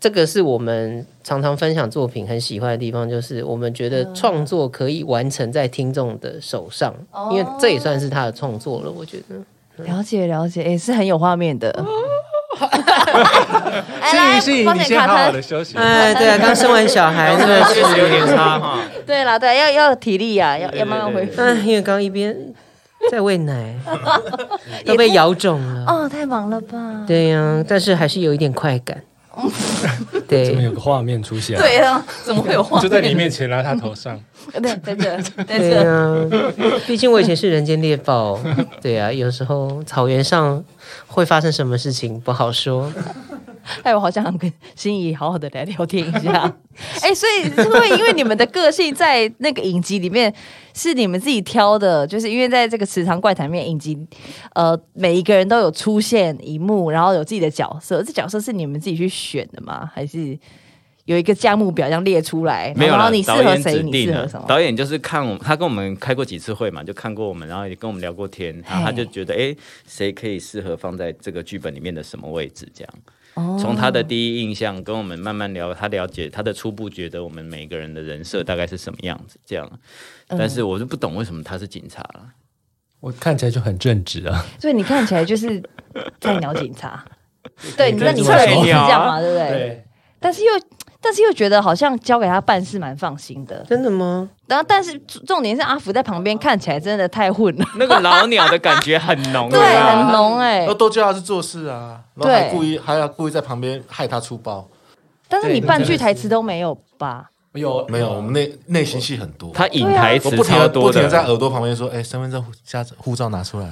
[0.00, 6.94] 这个是我们常常分享作品很喜欢的地方，就是我们觉得创作可以完成在听众的手上，
[7.30, 8.90] 因为这也算是他的创作了。
[8.90, 11.72] 我觉得了解了解，也是很有画面的。
[14.10, 15.74] 心怡心怡，你先好好的休息。
[15.78, 18.80] 哎，对啊，刚生完小孩，真的是 有点差哈。
[19.06, 21.40] 对了，对，要要体力呀，要要慢慢恢复。
[21.40, 22.36] 嗯，因为刚一边
[23.10, 23.74] 在喂奶，
[24.84, 25.84] 都被咬肿了。
[25.86, 27.04] 哦，太忙了吧？
[27.06, 29.02] 对呀，但是还是有一点快感。
[30.28, 31.58] 对，怎么有个画面出现？
[31.58, 32.82] 对啊，怎么会有画面？
[32.82, 34.18] 就在你面前，然后他头上。
[34.52, 36.14] 对，在这，在这啊。
[36.86, 38.38] 毕竟我以前是人间猎豹，
[38.80, 40.62] 对啊，有时候草原上
[41.08, 42.90] 会发生什么事情不好说。
[43.82, 46.56] 哎，我好想跟心仪好好的来聊天一下。
[47.02, 50.32] 哎，所以是会因为你们的个性在那个影集里面
[50.74, 53.96] 是你们自己挑的，就是因为在这个池塘怪谈面影集，
[54.54, 59.88] 呃，每一个人都有出现一幕，然后有自己的角色，这角色是你们自己去选的吗？
[59.94, 60.36] 还是
[61.04, 62.74] 有一个价目表这样列出来？
[62.76, 63.82] 没有然后你适合谁？
[63.82, 64.46] 你适合什么？
[64.48, 69.54] 导演就是看我，他跟我们开过几次会嘛，就看过我们，然后也跟我们聊过天，然后他就觉得，哎，
[69.86, 72.66] 谁可以适合放在这个剧本里面的什么位置？
[72.74, 72.94] 这样。
[73.34, 79.70] 从他的第一印象跟我们慢慢聊，他了解他的初步觉得我们每个人的人设大概是什么样子，这样。
[80.28, 82.26] 但是我就不懂为什么他是警察了。
[83.00, 84.44] 我看起来就很正直啊。
[84.58, 85.62] 所以你看起来就是
[86.20, 87.04] 菜鸟警察。
[87.76, 89.20] 对，你说你会是这样嘛？
[89.20, 89.84] 对不对？
[90.18, 90.50] 但是又
[91.04, 93.62] 但是又觉得好像交给他办事蛮放心的。
[93.68, 94.26] 真的吗？
[94.46, 104.66] 然后，但是重点是阿福在旁边看起来真的太混了，那个老鸟的感觉很浓， 对，啊很浓哎、然后都叫他去做事啊，然后还对故意还要故意在旁边害他出包。
[105.28, 107.30] 但是你半句台词都没有吧？
[107.52, 109.52] 有没有，我们内内心戏很多。
[109.54, 111.22] 他引台词不停超多的不停的在。
[111.24, 113.68] 耳朵旁边说：“哎，身份证、家护照拿出来。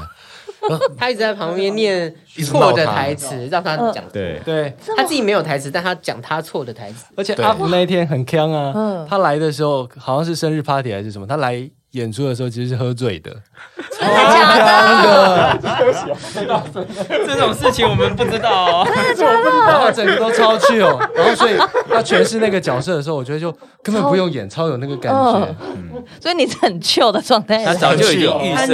[0.96, 4.05] 他一直在旁边念错的台词，让他讲。
[4.12, 7.07] 对，对，他自己没有台词，但他讲他错的台词。
[7.16, 13.31] 而且阿福那一天很坑啊嗯，他来的时候好像是生日 party 还是什么，他来演出的时候其实是喝醉 的，
[13.98, 14.57] 真的假
[15.02, 15.59] 的？
[17.26, 18.88] 这种事情我们不知道哦。
[19.66, 21.57] 然后整个都超 chill，然后所以
[21.88, 23.52] 他诠释那个角色的时候，我觉得就
[23.83, 25.55] 根本不用演，超有那个感觉。
[26.20, 28.66] 所以你是很 chill 的状态，他早就已经预设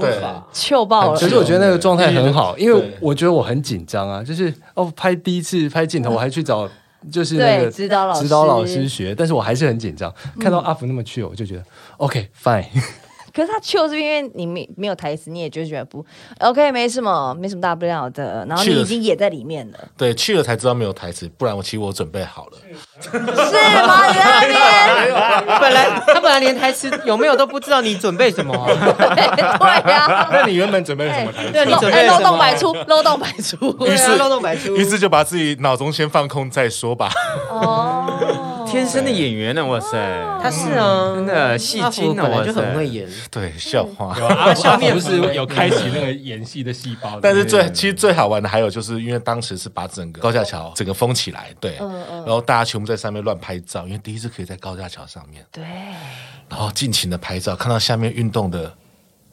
[0.00, 1.28] 对法，chill 爆了可。
[1.28, 6.68] 是我觉得那个状态很好，因为我觉得我很紧张啊，就是哦拍第一次拍镜头，我还去找
[7.10, 10.12] 就是那个指导老师指导老师学，但是我还是很紧张。
[10.40, 11.64] 看到阿福那么 chill，我就觉得
[11.98, 12.64] OK fine。
[13.34, 16.04] 可是他 chill 是因为你没没有台词，你也就觉得不
[16.38, 18.46] OK，没什么，没什么大不了的。
[18.48, 22.52] 然后你已经也在里面了，对，去了才知道没有台词，不然我其实我准备好了。
[23.00, 24.06] 是吗？
[24.06, 25.60] 你在那边？
[25.60, 28.66] 本来他本来连台词有没有都不知道，你准备什么啊？
[28.66, 30.28] 对呀。
[30.30, 31.52] 那你原本准备什么台词？
[31.52, 33.86] 对，你准备哎漏洞百出，漏洞百出。
[33.86, 34.76] 于是，漏洞百出。
[34.76, 37.10] 于是就把自己脑中先放空再说吧。
[37.50, 38.06] 哦，
[38.66, 39.96] 天生的演员呢，哇塞，
[40.42, 42.62] 他是啊，真的戏精啊，本来就哇塞。
[42.62, 43.08] 很会演。
[43.30, 44.16] 对，笑话。
[44.18, 47.18] 有啊，阿福阿福是有开启那个演戏的细胞。
[47.20, 55.64] 但是最其实最好玩的还有就是，因为当时是把整个高架桥整个封起来，对，然后大家全部在上面乱拍照，因为第一次可以在高架桥上面，对，
[56.48, 58.72] 然后尽情的拍照，看到下面运动的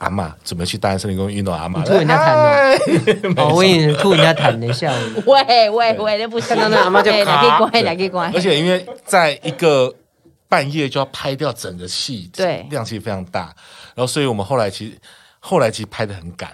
[0.02, 3.34] 阿妈准备去大安森林公园运动的阿嬷，吐人家痰哦！
[3.38, 5.34] 哦，我问你吐人家痰，等一下我。
[5.34, 6.50] 喂喂喂，那不行。
[6.50, 8.42] 看到那阿妈就哎咔两个关，两个关而。
[8.42, 9.94] 且因为在一个
[10.50, 13.54] 半夜就要拍掉整个戏，对量其实非常大，
[13.94, 14.98] 然后所以我们后来其实
[15.40, 16.50] 后来其实拍的很赶。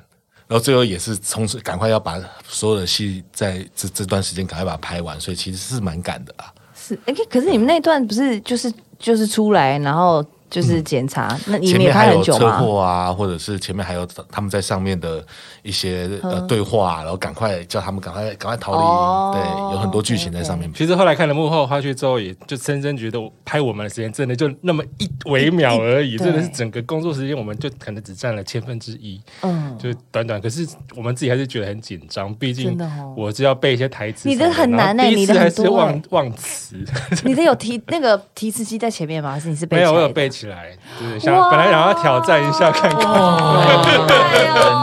[0.50, 6.52] 然后最后也是从此赶快要把所有的戏在这这段时间赶快把它拍完，所以其实是蛮赶的啊。
[6.76, 12.60] 是，哎，可是你们那段不是就是就是出来，然后就是检查，那你前们也拍面还有车很久吗？
[12.60, 15.26] 祸啊，或者是前面还有他们在上面的
[15.62, 20.72] 一些呃对话，然后赶快叫他们赶快赶快逃离，哦对，有很多剧情在上面。
[20.74, 30.40] 其实后来看了幕后花絮之后，也就深深觉得拍我们的时间真的就那么一微秒而已，真的是整个工作时间我们就可能只占了千分之一，嗯，就短短。
[30.40, 32.80] 可是我们自己还是觉得很紧张，毕竟
[33.18, 36.78] 我是要背一些台词，你的很难欸然后第一你的还是忘忘词，
[37.26, 39.32] 你的有提那个提词机在前面吗？
[39.32, 43.00] 还是你是背没有我有背起来，就是想本来想要挑战一下看看。
[43.84, 44.08] 真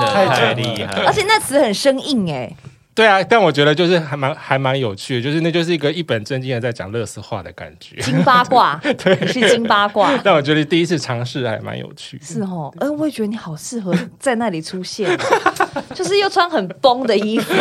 [0.00, 1.06] 的太厉害了。
[1.06, 2.50] 而且那词很生硬哎，
[2.94, 8.00] 对啊，但我觉得就是还蛮还蛮有趣的，就是那就是一个一本正经的在讲乐事话的感觉。
[8.00, 10.16] 金八卦， 对，是金八卦。
[10.22, 12.18] 但我觉得第一次尝试还蛮有趣。
[12.22, 17.52] 是哦， 呃，我也觉得你好适合在那里出现哦， 就是又穿很崩的衣服，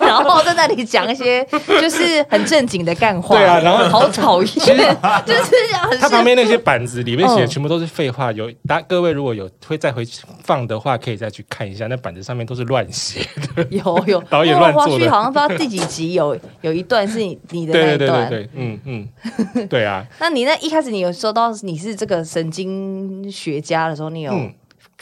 [0.00, 1.44] 然后在那里讲一些
[1.80, 3.36] 就是很正经的干话。
[3.36, 5.52] 对啊然后好讨厌，就是
[5.90, 13.66] 很它旁边那些板子里面写的嗯全部都是废话，有大各位如果有会再回去放的话，可以再去看一下，那板子上面都是乱写的。
[13.70, 18.28] 有有导演乱做的絮好像不知道第几集有 有一段是你你的那对对对一段。
[18.28, 24.52] 对对，嗯嗯，对啊， 那你那一开始你有收到你是这个神经学家的时候，你有嗯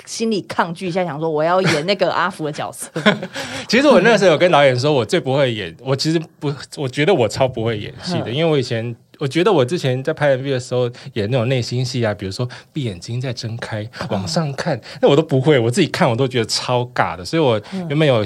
[0.05, 2.90] 心里抗拒一下，想说我要演那个阿福的角色？
[3.66, 8.94] 其实我那时候有跟导演说，我最不会演，我其实不，我觉得我超不会演戏的，嗯因为我以前。
[9.18, 10.83] 我觉得我之前在拍 MV 的时候
[11.14, 18.22] 演那种内心戏啊，比如说闭眼睛再睁开往上看，那我都不会，我自己看我都觉得超尬的，所以我原本有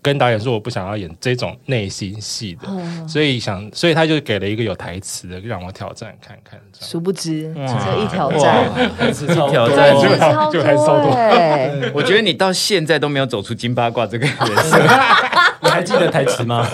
[0.00, 2.68] 跟导演说我不想要演这种内心戏的，
[3.08, 14.78] 所以想，所以他就给了一个有台词的让我挑战看看，殊不知哇这一挑战，还是超多挑战对就就还超多对 我觉得你到现在都没有走出金八卦这个角色，
[15.62, 16.66] 你还记得台词吗？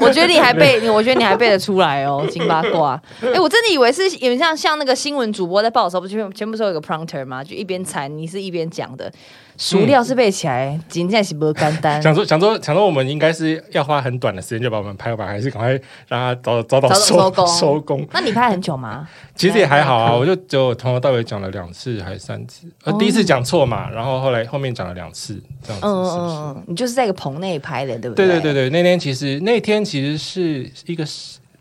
[0.00, 3.00] 我觉得你还背，我觉得你还背得出来哦，金八卦。
[3.20, 7.44] 哎、我真的以为是有点像像那个新闻主播在报的时候，不前前不是有一个 prompter 吗？
[7.44, 9.12] 就一边采，你是一边讲的，
[9.60, 12.00] 熟料是背起来，今天是不简单。
[12.02, 15.72] 想说想说想说，我们应该是要花很短的时间就把我们拍完，还是赶快
[16.08, 18.08] 让他早早早早收收工收工？
[18.10, 19.06] 那你拍很久吗？
[19.34, 26.34] 其实也还好啊，我就只有从头到尾讲了两次还是三次，呃，第一次讲错嘛，然后后来后面讲了两次，这样子嗯是不是？
[26.36, 31.04] 嗯嗯，你就是在一个棚内拍的，对不对对对对对，那天其实那天其实是一个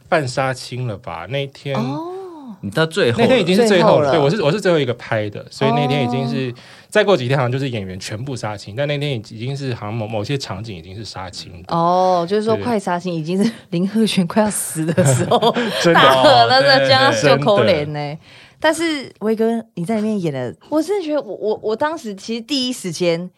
[0.07, 1.25] 半杀青了吧？
[1.29, 6.53] 那天、哦，你到最后那天已经是最后了，最后了对我是我是最后一个拍的，所以那天已经是、
[6.89, 11.75] 再过几天好像就是演员全部杀青，但那天已经是好像某某些场景已经是杀青的。
[11.75, 15.39] 哦，就是说快杀青已经是林鹤璇快要死的时候，
[15.83, 18.17] 真的大河了，对这样对就扣脸呢。
[18.59, 23.29] 但是威哥你在里面演的，我真的觉得我我我当时其实第一时间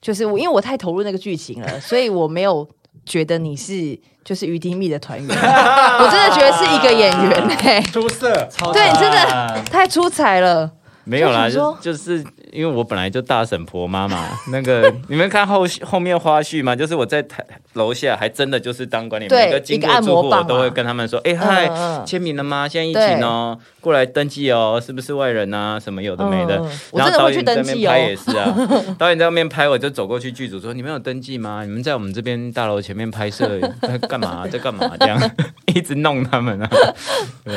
[0.00, 2.66] 就是我，因为我太投入那个剧情了，所以我没有
[3.04, 8.32] 觉得你是就是于丁密的团员， 我真的觉得是一个演员哎、出色，
[8.72, 10.70] 对，你真的太出彩了。
[11.04, 11.48] 没有啦，
[11.80, 21.70] 就是因为我本来就大婶婆妈嘛， 那个你们看后续后面花絮嘛，就是我在台楼下还真的就是当管理，员每个经过住户我都会跟他们说，哎嗨
[22.04, 22.66] 签名了吗？
[22.68, 25.78] 现在疫情哦，过来登记哦，是不是外人啊？
[25.78, 26.56] 什么有的没的
[26.92, 28.54] 然后导演在那边拍也是啊，
[28.98, 31.62] 导演在那边拍，我就走过去剧组说，你们有登记吗？
[31.64, 34.46] 你们在我们这边大楼前面拍摄，在 干嘛？
[34.48, 34.90] 在干嘛？
[34.98, 35.30] 这样
[35.66, 36.68] 一直弄他们啊，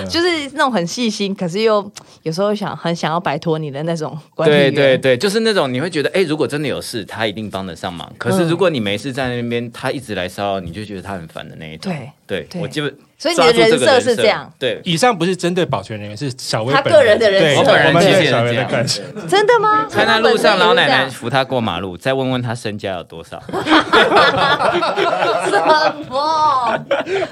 [0.09, 4.82] 就是那种很细心，可是又有时候想很想要摆脱你的那种管理对员。
[4.83, 8.11] 对对，就是那种你会觉得，哎、如果真的有事，他一定帮得上忙。
[8.17, 11.91] 可是如果你没事在那边，他一直来骚扰，你就觉得他很烦的那一种。
[11.91, 19.01] 对对，对我基本所以你的人设是这样，对，以上不是针对保全人员，是小薇他个人的人设我本人我们其实也是对小薇的感觉。
[19.29, 19.87] 真的吗？
[19.89, 23.41] 看他路上老奶奶扶他过马路，再问问他身家有多少。
[25.49, 25.57] 什
[26.09, 26.85] 么？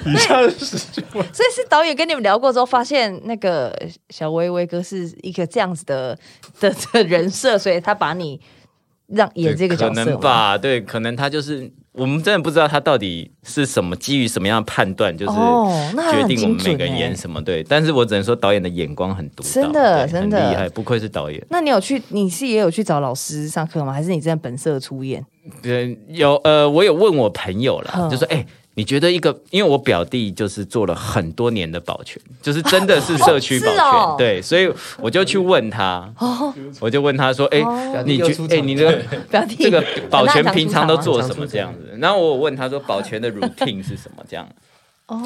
[0.06, 3.78] 以上是所以是导演跟你们聊过之后，发现那个
[4.08, 6.16] 小薇薇哥是一个这样子的
[6.58, 8.40] 的的人设，所以他把你
[9.12, 10.10] 让演这个角色可？
[10.10, 15.32] 能吧，对，可能他就是我们真的不知道他到底是什么基于什么样的判断，就是
[16.10, 17.42] 决定我们每个人欸演什么。
[17.42, 21.44] 对，但是我只能说导演的眼光很独到，真的真的很厉害，不愧是导演。
[21.50, 22.02] 那你有去？
[22.08, 23.92] 你是也有去找老师上课吗？
[23.92, 25.24] 还是你真的本色出演？
[25.60, 36.10] 对，有呃，我有问我朋友啦，嗯就说，哎、你觉得一个，因为我表弟就是做了很多年的保全，就是真的是社区保全，对，所以我就去问他，
[36.80, 38.92] 我就问他说，哎、哦你觉哎、你这个
[39.30, 41.96] 表弟这个保全平常都做什么这样子？
[41.98, 44.48] 然后我问他说，保全的 routine 是什么这样？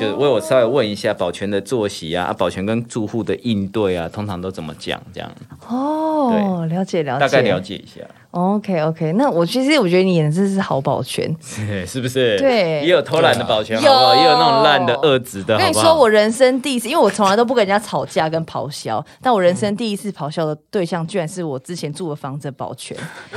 [0.01, 5.01] 就是为我稍微问一下保全的作息啊，啊保全跟住户的应对啊，通常都怎么讲？
[5.15, 5.31] 这样
[5.69, 7.61] 哦，了解了解，大概了。
[7.61, 8.03] 解一下，
[8.37, 11.25] OK OK，那我其实我觉得你演的真是好保全。
[11.87, 12.39] 是不是？
[12.39, 14.15] 对也有偷懒的保全，好有不好？
[14.15, 15.55] 也有那种烂的、恶质的？
[15.55, 22.95] 我跟你说，我人生第一次，因为我从来都不跟人家吵架跟咆哮，但我人生第一次咆哮的对象，居然是我之前住的房子的保全。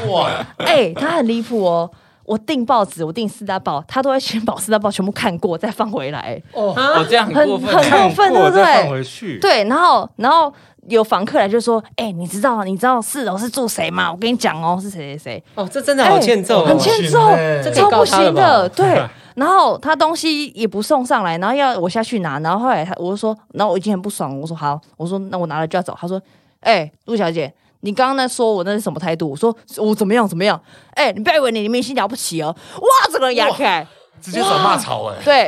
[0.09, 0.29] 哇！
[0.59, 1.89] 哎、他很离谱哦。
[2.29, 6.39] 我订报纸，我订四大报，他都会先把四大报全部看过，再放回来。
[6.53, 6.75] 哦，
[7.09, 8.89] 这样很很过分，很过分，对不对放对？
[8.91, 10.53] 回去，对，然后然后
[10.89, 14.11] 有房客来就说：“哎、你知道你知道四楼是住谁吗？
[14.11, 17.31] 我跟你讲哦，是谁谁谁。”哦，这真的好欠揍、哦很欠揍
[17.63, 18.69] 这可以超不行的。
[18.69, 25.97] 对， 然后他东西也不送上来，然后要我下去拿，然后后来他我就说，然后我已经很不爽，我说好，我说那我拿了就要走。
[25.99, 26.21] 他说，
[26.59, 27.51] 哎、陆小姐。
[27.81, 29.29] 你刚刚在说我那是什么态度？
[29.29, 30.59] 我说我怎么样怎么样？
[30.95, 32.55] 哎、你不要以为你明星了不起哦！
[32.75, 33.87] 哇，整个人压起来，
[34.21, 35.47] 直接转骂槽哎、对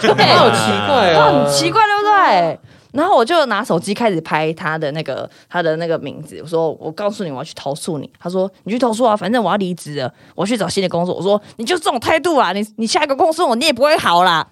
[0.00, 2.60] 对， 好奇怪他哦，很奇怪，对不对？
[2.92, 11.14] 然后我就拿手机开始拍他的那个他的那个名字，我说我告诉你我要去投诉你，他说你去投诉啊，反正我要离职了，我要去找新的工作。
[11.14, 14.46] 我说你就这种态度啊，你你下一个公司我你也不会好啦，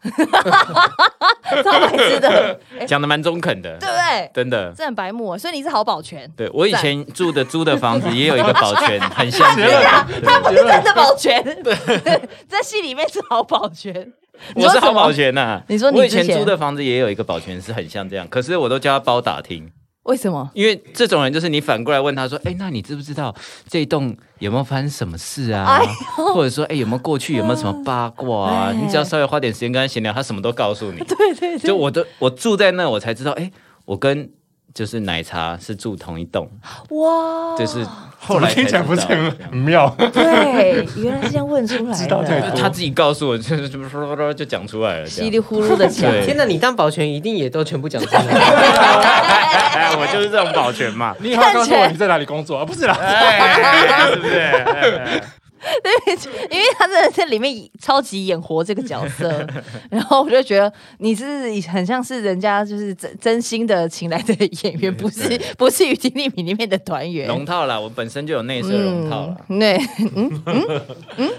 [1.63, 4.31] 超白痴的，讲的蛮中肯的，对不对？
[4.35, 4.73] 真的。
[4.77, 10.07] 这很白目啊，所以你是好保全，对我以前住的租的房子也有一个保全， 很像这样。
[10.07, 11.43] 对他不是真的保全，
[12.49, 14.13] 在戏里面是好保全。
[14.55, 19.71] 你我是好保全呐、 你说你我以前租的房子也有一个保全是很像这样，可是我都叫他包打听，
[20.05, 20.49] 为什么？
[20.55, 23.35] 因为这种人就是你反过来问他说，哎，那你知不知道
[23.69, 25.65] 这一栋有没有发生什么事啊？
[25.81, 25.87] 哎
[26.35, 28.69] 或者说，哎，有没有过去有没有什么八卦啊？
[28.71, 30.99] 哎你只要稍微花点时间跟他闲聊，他什么都告诉你。
[31.05, 33.51] 对对对，就我都我住在那，我才知道，哎，
[33.85, 34.29] 我跟
[34.77, 36.47] 就是奶茶是住同一栋，
[36.91, 37.83] 哇，就是
[38.19, 39.89] 后来才听起来不是很很妙。
[40.13, 46.13] 对，原来是这样问出来的，道太多他自己告诉我，就是就说说说就讲出来了，稀里糊涂的讲。
[46.13, 48.21] 对天哪，你当保全一定也都全部讲出来。
[49.77, 52.65] 哎，我就是这种保全嘛，你以后告诉我你在哪里工作啊？
[52.67, 55.23] 不是啦，哎，是不是？
[56.07, 56.17] 哎
[56.51, 59.47] 因为他真的在里面超级演活这个角色，
[59.91, 61.25] 然后我就觉得你是
[61.69, 67.27] 很像是人家就是真真心的请来的演员，不是不是《雨婷丽米》里面的团员。
[67.29, 69.37] 龙套啦，我本身就有内设龙套了。
[69.49, 69.77] 嗯，对，
[70.15, 70.83] 嗯嗯
[71.17, 71.31] 嗯，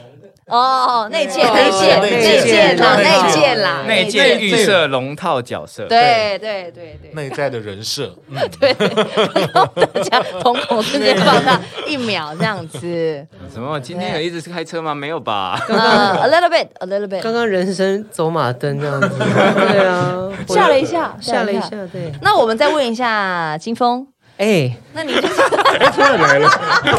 [0.48, 8.38] 哦，内建内内建内内建啦，内内建建啦，内建预设龙套角色，对对对对，内在的人设，嗯，
[9.94, 12.80] 大家瞳孔瞬间放大一秒这样子，
[13.54, 13.78] 什么？
[13.82, 14.96] 今天有一直是开车吗？
[14.96, 15.60] 没有吧？
[15.68, 24.08] 嗯，a little bit，a little bit，刚刚人生走马灯这样子，对啊，吓了一下，吓了一下，对，那我们再问一下金峰，
[24.38, 25.42] 哎，那你就 是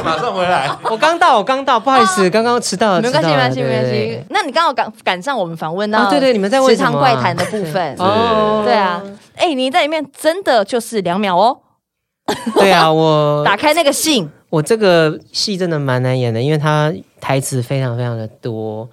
[0.04, 0.68] 马上回来。
[0.90, 3.86] 我刚到，我刚到，不好意思，刚刚迟到了，没关系，没关系，没关。
[3.86, 4.24] 系。
[4.30, 7.14] 那你刚好赶赶上我们访问到，啊对对你们在问职场什么啊？
[7.14, 7.94] 怪谈的部分。
[7.98, 9.00] 哦，对啊，
[9.36, 11.58] 哎，你在里面真的就是两秒哦，
[12.54, 18.88] 对啊， 我打开那个信，我这个戏真的蛮难演的，因为它台词非常非常的多，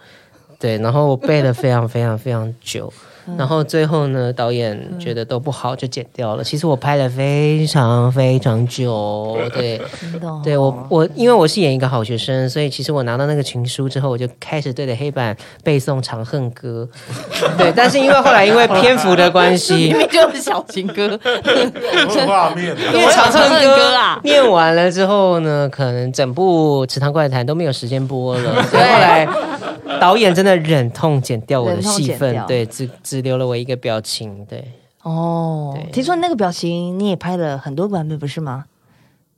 [0.59, 2.93] 对，然后我背了非常非常非常久，
[3.37, 6.43] 然后最后呢，导演觉得都不好就剪掉了。
[6.43, 9.81] 其实我拍了非常非常久，对，
[10.43, 16.87] 对我我因为我是演一个好学生，所以其实我拿到那个情书之后，我就开始对着黑板背诵《长恨歌
[17.57, 19.97] 》，对，但是因为后来因为篇幅的关系明。
[19.97, 29.27] 明就是小情歌，有画面， 因为《长恨歌》啊念完了之后呢，可能整部《池塘怪谈》都没有时间播了，所以后来
[30.01, 34.63] 导演真的忍痛剪掉我的戏份对，只只留了我一个表情，对，
[35.03, 38.65] 哦，听说那个表情你也拍了很多版本，不是吗？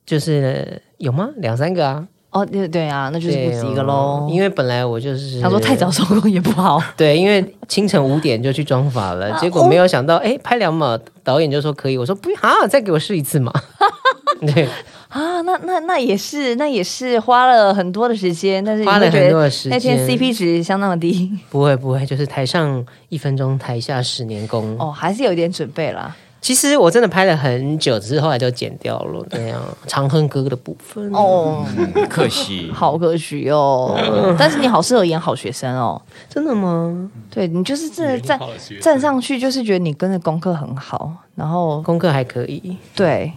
[0.06, 1.28] 就是有吗？
[1.36, 3.92] 两三个啊，哦，对对啊，那就是不止一个喽。
[3.92, 13.52] 哦因为本来我就是他说太早收工也不好， 对，因为清晨五点就去妆发了，结果没有想到，哎，拍两秒，导演就说可以，我说不啊，再给我试一次嘛，
[14.54, 14.68] 对，
[15.08, 24.76] 啊，那那那也是，那也是花了很多的时间，但是花了很多的时间那天 CP 值相当的低不会不会，就是台上一分钟，台下十年功。
[24.78, 26.14] 哦，还是有一点准备啦。
[26.40, 29.26] 其实我真的拍了很久，只是后来就剪掉了。
[29.28, 31.12] 对啊，长恨歌的部分。
[31.12, 32.70] 哦，嗯可惜。
[32.72, 36.00] 好可惜哦，但是你好适合演好学生哦。
[36.28, 37.10] 真的吗？
[37.28, 38.38] 对你就是真的站
[38.80, 42.76] 站上去，就是觉得你跟着功课很好，然后功课还可以。
[42.94, 43.32] 对。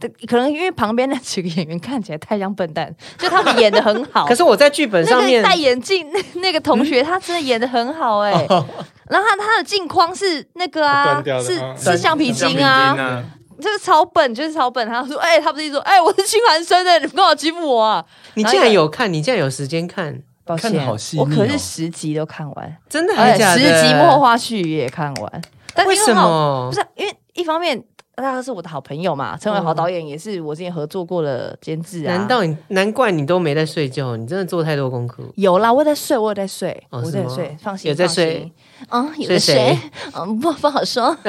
[0.00, 4.26] 对可能因为旁边那几个演员看起来太像笨蛋，就他们演的很好。
[4.28, 8.32] 可是我在剧本上面那个戴眼镜那那个同学，他真的演的很好 哎、
[9.08, 13.22] 然后他他的镜框是那个啊是啊是橡皮筋啊，
[13.60, 14.86] 这个草本，就是草本。
[14.88, 23.60] 他说：“哎、他不是一说，哎、我是清寒生的，你干嘛欺负我啊你竟然有看，你竟然有时间看，？”抱歉，好细哦我可是十集都看完，真的还是假的？
[23.60, 25.42] 十集幕后花絮也看完。
[25.72, 26.76] 但是为什么不？
[26.76, 27.82] 是因为一方面。
[28.16, 32.16] 他是我的好朋友嘛，陈伟豪导演也是我之前合作过的监制啊。
[32.16, 34.16] 难道你难怪你都没在睡觉？
[34.16, 35.22] 你真的做太多功课。
[35.34, 38.50] 有啦，我有在睡，我有在睡，我在睡，放心，有在睡，
[38.90, 39.78] 嗯，有在睡睡，
[40.16, 41.16] 嗯，不不好说，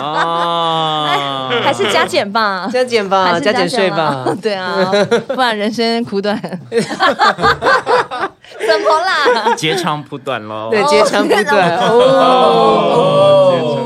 [0.00, 4.26] 哦，还是加减吧，加减吧，加减睡吧。
[4.42, 4.90] 对啊，
[5.28, 6.38] 不然人生苦短。
[6.40, 6.50] 怎
[8.80, 9.54] 么啦？
[9.56, 10.68] 截长补短喽。
[10.70, 11.88] 对，截长补短哦。
[13.52, 13.79] 哦，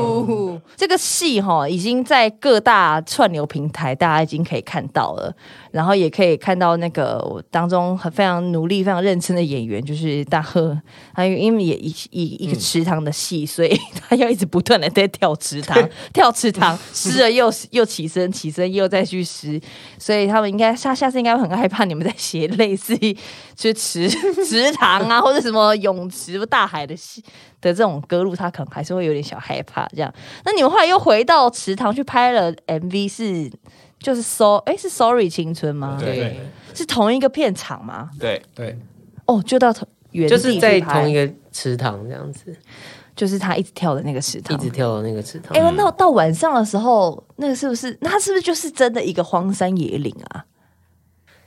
[0.75, 5.33] 这个戏哈已经在各大串流平台，大家已经可以看到了，
[5.75, 10.79] 然后也可以看到那个我当中很非常努力、非常认真的演员，就是大贺，
[11.13, 15.77] 还有因为也一一一个池塘的戏，所以他要一直不断的在跳池塘，
[16.13, 19.59] 跳池塘，湿了又又起身，起身又再去湿，
[19.99, 23.13] 所以他们应该下下次应该会很害怕你们在写类似于
[23.53, 27.21] 就池池塘啊，或者什么泳池、大海的戏
[27.59, 30.13] 的这种歌路，他可能还是会有点小害怕这样。
[30.45, 33.51] 那你们后来又回到池塘去拍了 MV，是
[34.05, 35.97] 就是 So 哎是 Sorry 青春吗？
[35.99, 36.39] 对，
[36.75, 38.11] 是同一个片场吗？
[38.19, 38.77] 对，对，
[39.25, 42.55] 哦，就到同原地就是在同一，个池塘这样子，
[43.15, 45.57] 就是他一直跳的那个池塘一，直跳的那个池塘。
[45.57, 47.97] 哎、那到晚上的时候，那个是不是？
[48.01, 50.45] 那他是不是就是真的一个荒山野岭啊？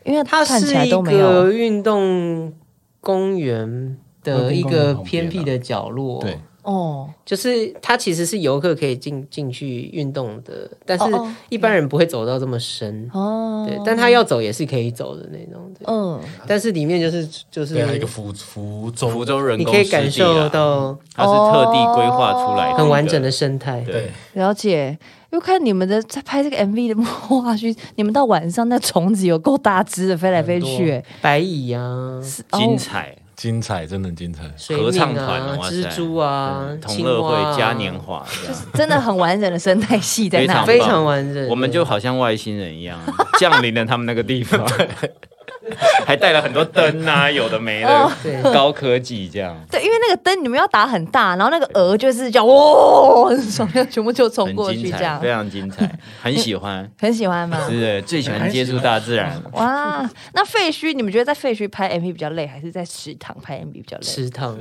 [0.02, 2.52] 因为它看起来是一都没有个运动
[3.00, 6.20] 公园的一个偏僻的角落。
[6.20, 11.05] 对，哦，就是它其实是游客可以进进去运动的，但是
[11.49, 13.09] 一般人不会走到这么深。
[13.14, 15.73] 哦，对，但他要走也是可以走的那种。
[15.79, 23.81] 对嗯，但是里面就是就是对啊，一个福福州福州人你可以工湿地感受啦，到它是特地规划出来很完整的生态。
[23.81, 24.99] 对，了解。
[25.31, 32.75] 因为看你们的在拍这个 MV 的幕后花絮， 你们到晚上那虫子有够大只的，飞来飞去、哎白蚁啊，是精。
[32.75, 33.14] 哦彩。
[33.39, 34.43] 精彩，真的很精彩。
[34.74, 40.49] 合唱团蜘蛛啊，同乐会嘉年华就是，真的很完整的生态系在那里。
[40.49, 41.47] 非常非常完整。
[41.47, 42.99] 我们就好像外星人一样
[43.39, 44.61] 降临了他们那个地方。
[46.07, 55.91] 还带了很多灯啊，有的没哦的，高科技这样，对，因为那个灯你们要打很大，然后那个鹅就是叫哇，很爽，全部就冲很过去这样，非，常精彩，
[56.23, 57.69] 很喜欢， 很喜欢吗？
[57.69, 59.41] 是的，最喜欢接触大自然。
[59.53, 64.03] 哇，那废墟，你们觉得在废墟拍 MV 比较累，还是在池塘拍 MV 比较累？
[64.05, 64.59] 池塘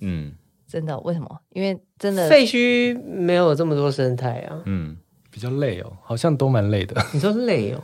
[0.00, 0.32] 嗯
[0.70, 0.96] 真的？
[1.00, 1.28] 为什么？
[1.50, 4.96] 因为真的废墟没有这么多生态啊，嗯，
[5.30, 6.94] 比较累哦，好像都蛮累的。
[7.12, 7.82] 你说累哦？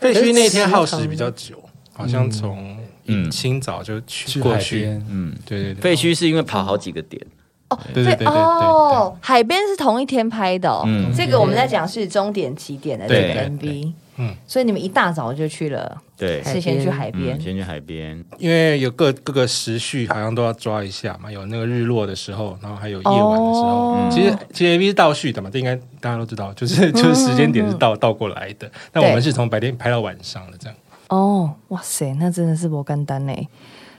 [0.00, 1.54] 废墟那天耗时比较久，
[2.02, 2.76] 好像从
[3.06, 3.30] 嗯。
[3.30, 4.80] 清早就去去海过去。
[4.80, 7.24] 边，嗯，对对对，废墟是因为跑好几个点，
[7.68, 7.78] 哦。
[7.94, 10.82] 对对对对哦，海边是同一天拍的哦。
[10.86, 11.12] 嗯。
[11.16, 14.34] 这个我们在讲是终点起点的这个对？MV，嗯。
[14.46, 17.36] 所以你们一大早就去了，对，是先去海边。
[17.36, 23.94] 嗯，，先去海边，因为有各各个时序好像都要抓一下嘛，有那个日落的时候，然后还有夜晚的时候。
[23.94, 24.08] 哦。
[24.12, 28.70] 其实其实 MV 是倒序的嘛，这应该大家都知道，就是 就是时间点是倒倒过来的。
[28.92, 30.76] 但我们是从白天拍到晚上的这样。
[31.12, 33.48] 哦，哇塞，那真的是不干单呢。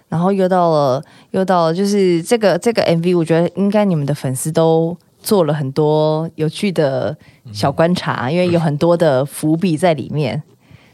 [0.10, 7.16] 然后又到了，又到了，就是这个这个 MV，我觉得应该你们的粉丝都做了很多有趣的
[7.52, 10.42] 小观察，因为有很多的伏笔在里面。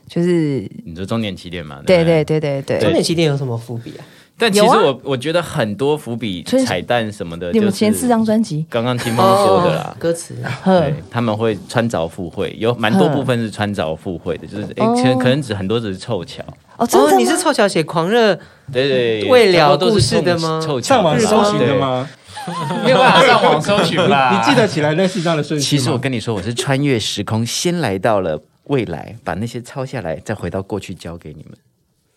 [0.07, 1.81] 就是你说终点起点嘛？
[1.85, 4.03] 对对对对对，终点起点有什么伏笔啊？
[4.39, 9.95] 但其实我我觉得很多伏笔彩蛋什么的，你们就前四张专辑，刚刚听风说的啦。
[9.99, 10.33] 歌词
[10.63, 16.41] 呵对，他们会穿凿附会，有蛮多部分是穿凿附会的，就是哎，哦可能可能只很多只是凑巧，
[16.77, 18.33] 哦，真的你是凑巧写狂热，
[18.71, 21.77] 对对，对未了故事的吗凑巧上网搜寻的？
[21.77, 22.07] 吗？
[22.83, 24.31] 没有办法上网搜寻啦？
[24.31, 25.77] 你记得起来那四张的顺序？
[25.77, 31.45] 其实我跟你说，我是穿越时空，先来到了未来，把那些抄下来，再回到过去交给你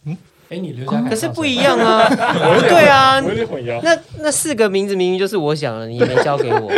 [0.07, 0.17] 们。
[0.53, 2.07] 哎，你留下可是不一样啊。
[2.11, 3.81] 不 对啊，我有点混淆。
[3.83, 6.71] 那那四个名字明明就是我想的，你没交给我，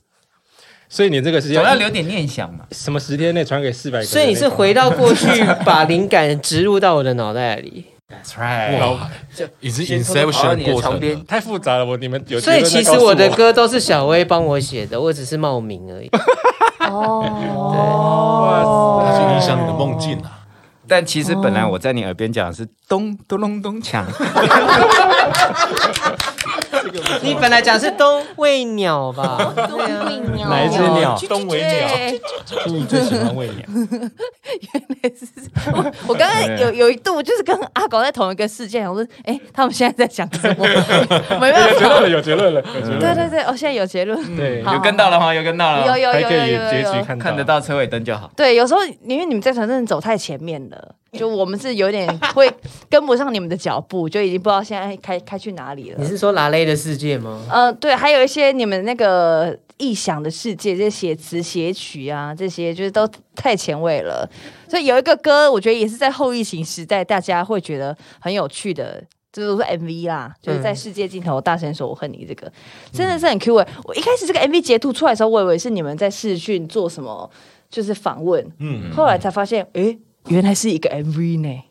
[0.86, 2.66] 所以你这个是总要留点念想嘛。
[2.72, 4.04] 什么十天内传给四百个？
[4.04, 5.26] 所以你是回到过去，
[5.64, 7.86] 把灵感植入到我的脑袋里。
[8.10, 8.78] That's right。
[8.80, 9.08] 哇，
[9.60, 11.24] 已经 Inception 过程了。
[11.26, 16.10] 太复杂了，我你们有所以其实我的歌都是小薇帮我写的，我只是冒名而已。
[16.90, 17.24] 哦，
[19.06, 20.39] 它是影响你的梦境啊。
[20.90, 24.02] 但其实本来我在你耳边讲的是咚咚咚咚锵，
[27.22, 29.52] 你本来讲是东喂鸟吧？
[29.54, 30.08] 对啊，
[30.48, 31.18] 哪一只鸟？
[31.28, 31.88] 东喂鸟，
[32.64, 33.64] 听你最喜欢喂鸟，
[35.72, 40.66] 我我刚刚有有一度就是跟阿狗在同一个事件，我说，哎，他们现在在讲什么？
[41.38, 42.98] 没办法，有结论了，有结论了。
[42.98, 45.34] 对对对，哦，现在有结论，对，有跟到了吗？
[45.34, 46.70] 有跟到了，有有有还可以有有有有。
[46.70, 47.44] 结局看看得。
[47.50, 48.30] 到车尾灯就好。
[48.36, 52.52] 对，有时候因为你们在船上走太前面了，就我们是有点会
[52.88, 56.06] 跟不上你们的脚步，就已经不知道现在开开去哪里了你。
[56.06, 57.40] 是说拉雷的世界吗？
[57.50, 64.28] 呃，对，还有一些你们那个臆想的世界，这些写词写曲啊，这些就是都太前卫了。
[64.68, 69.02] 所以有一个歌，我觉得也是在后疫情时代，大家会觉得很有趣的。
[69.32, 72.52] 这都是 MV 啦，就是在世界尽头大声说我恨你这个，
[72.92, 77.30] 真的是很 Q 哎、我一开始这个 MV 截图出来的时候，我以为是你们在试训做什么，
[77.70, 79.96] 就是访问，嗯，后来才发现，诶，
[80.28, 81.62] 原来是一个 MV 呢。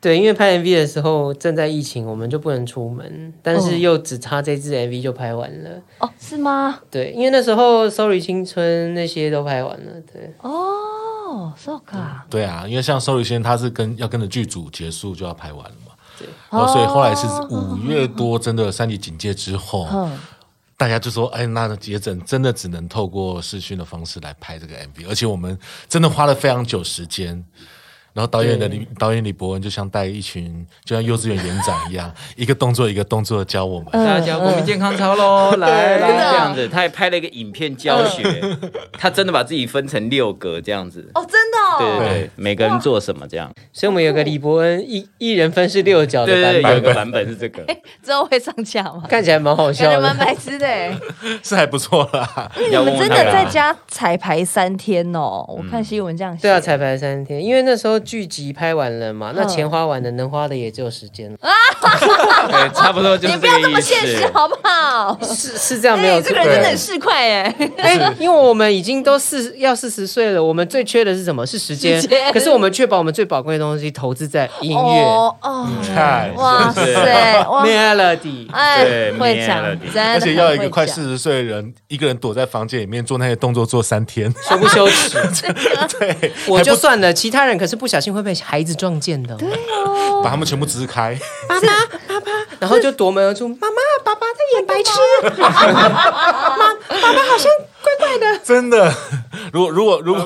[0.00, 5.70] 对，因为拍 MV 的时候正在疫情，我们就不能出门，但是又只差这支 MV 就拍完了。
[5.98, 6.78] 哦，是吗？
[6.88, 10.00] 对，因为那时候《Sorry 青春》那些都拍完了。
[10.12, 15.92] 对，哦，so 卡，对啊，因为像《收礼先》，他是跟要跟着剧组结束就要拍完了嘛。
[16.16, 20.16] 对然后所以后来是五月多，真的三级警戒之后，嗯，
[20.76, 27.44] 大家就说：“哎，那也整真的只能透过视讯的方式来拍这个 MV，而且我们真的花了非常久时间。”
[28.12, 33.88] 然后导演的李导演李伯恩就像带一群，就像幼稚园园长一样， 一个动作一个动作的教我们。
[33.92, 38.22] 大家国民健康操喽，来真的这样子，他还拍了一个影片教学，
[38.98, 41.08] 他真的把自己分成六格这样子。
[41.14, 43.52] 哦，真的、哦，对对对，每个人做什么这样？
[43.72, 47.64] 所以我们有个李伯恩一一人分饰六角的版本，有一个版本是这个，
[48.02, 49.04] 之后会上架吗？
[49.08, 50.24] 看起来蛮好感笑觉蛮的。
[50.24, 50.98] 白痴的欸。
[51.42, 52.50] 是还不错啦。
[52.56, 55.44] 你们真的在家彩排三天哦？
[55.48, 56.42] 我看新闻这样写。
[56.42, 61.36] 对啊，彩排三天，因为那时候剧集拍完了嘛，那嗯钱花完了，能花的也只有时间了。
[62.48, 64.30] 对， 差不多就是你不要这么现实思。
[64.32, 65.18] 好不好？
[65.22, 66.28] 是是这样，没有哎，错。
[66.30, 67.54] 这个人真的对很市侩哎。
[67.76, 71.44] 哎，因为我们已经都四要四十岁了，我们最缺的是什么？
[71.46, 72.32] 是时间时间。
[72.32, 78.50] 可是我们却把我们最宝贵的东西投资在音乐、哦哦，看，哇是塞，哇，melody。
[78.52, 85.18] 哎对，会讲 melody，真的而且要一个快四十岁的人，一个人躲在房间里面做那些动作做三天，羞不羞耻？
[85.98, 91.18] 对，我就算了，其他人可是不小心会被孩子撞见的对哦，把他们全部支开。
[91.48, 91.66] 爸爸，
[92.06, 92.30] 爸爸
[92.60, 93.48] 然后就夺门而出。
[93.48, 94.92] 妈妈，爸爸在演白痴。
[98.44, 98.92] 真的，
[99.52, 100.24] 如果如果如果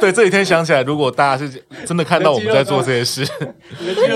[0.00, 1.48] 对这几天想起来，如果大家是
[1.86, 3.24] 真的看到我们在做这些事，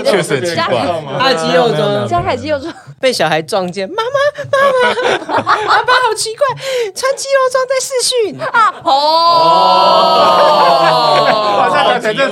[0.05, 0.87] 确实很奇怪。
[1.19, 4.11] 他的肌肉装加凯肌肉装，被小孩撞见，妈妈
[4.51, 6.47] 妈妈，爸爸好奇怪，
[6.95, 8.75] 穿肌肉装在试训啊！
[8.85, 8.91] 哦，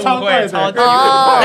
[0.03, 0.73] 超怪的难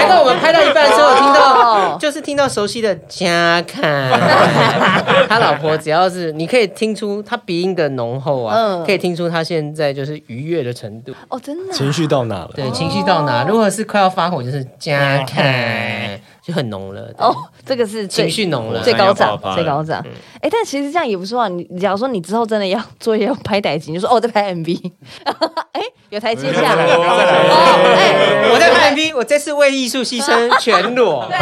[0.08, 4.12] 怪我们拍到一半的时候，听到就是听到熟悉的加凯，
[5.30, 8.84] 他老婆只要是你可以听出他鼻音的浓厚啊，嗯。
[8.86, 11.14] 可以听出他现在就是愉悦的程度。
[11.30, 12.52] 哦，真的啊情绪到哪了？
[12.56, 13.45] 对，情绪到哪？
[13.48, 16.07] 如果是快要发火，就是加凯，
[16.48, 17.14] 就很浓了。
[17.18, 17.36] 哦，
[17.66, 20.02] 这个是最情绪浓了最高涨最高涨。
[20.41, 21.50] 哎，但其实这样也不错啊。
[21.50, 24.91] 你假如说你之后真的要做一些拍台机，你就说哦，我在拍 MV，
[25.74, 26.74] 哎，有台阶下。
[26.74, 31.28] 哦，哎，我在拍 MV，我这次为艺术牺牲 全裸。
[31.30, 31.38] 对，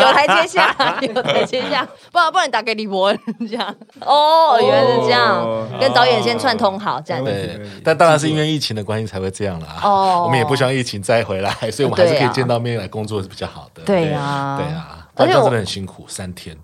[0.00, 0.72] 有台阶下，
[1.02, 3.18] 有台阶下，不然不然你打给李博恩
[3.50, 3.74] 这样。
[4.00, 7.30] 哦，原来是这样哦，跟导演先串通好这样子。
[7.32, 9.80] 对，但当然是因为疫情的关系才会这样啦。
[9.82, 13.82] 哦我们也不希望疫情再回来，所以我们还是可以见到面来工作是比较好的。
[13.82, 14.66] 对呀，对。
[14.66, 16.56] 啊，而且真的很辛苦，三天，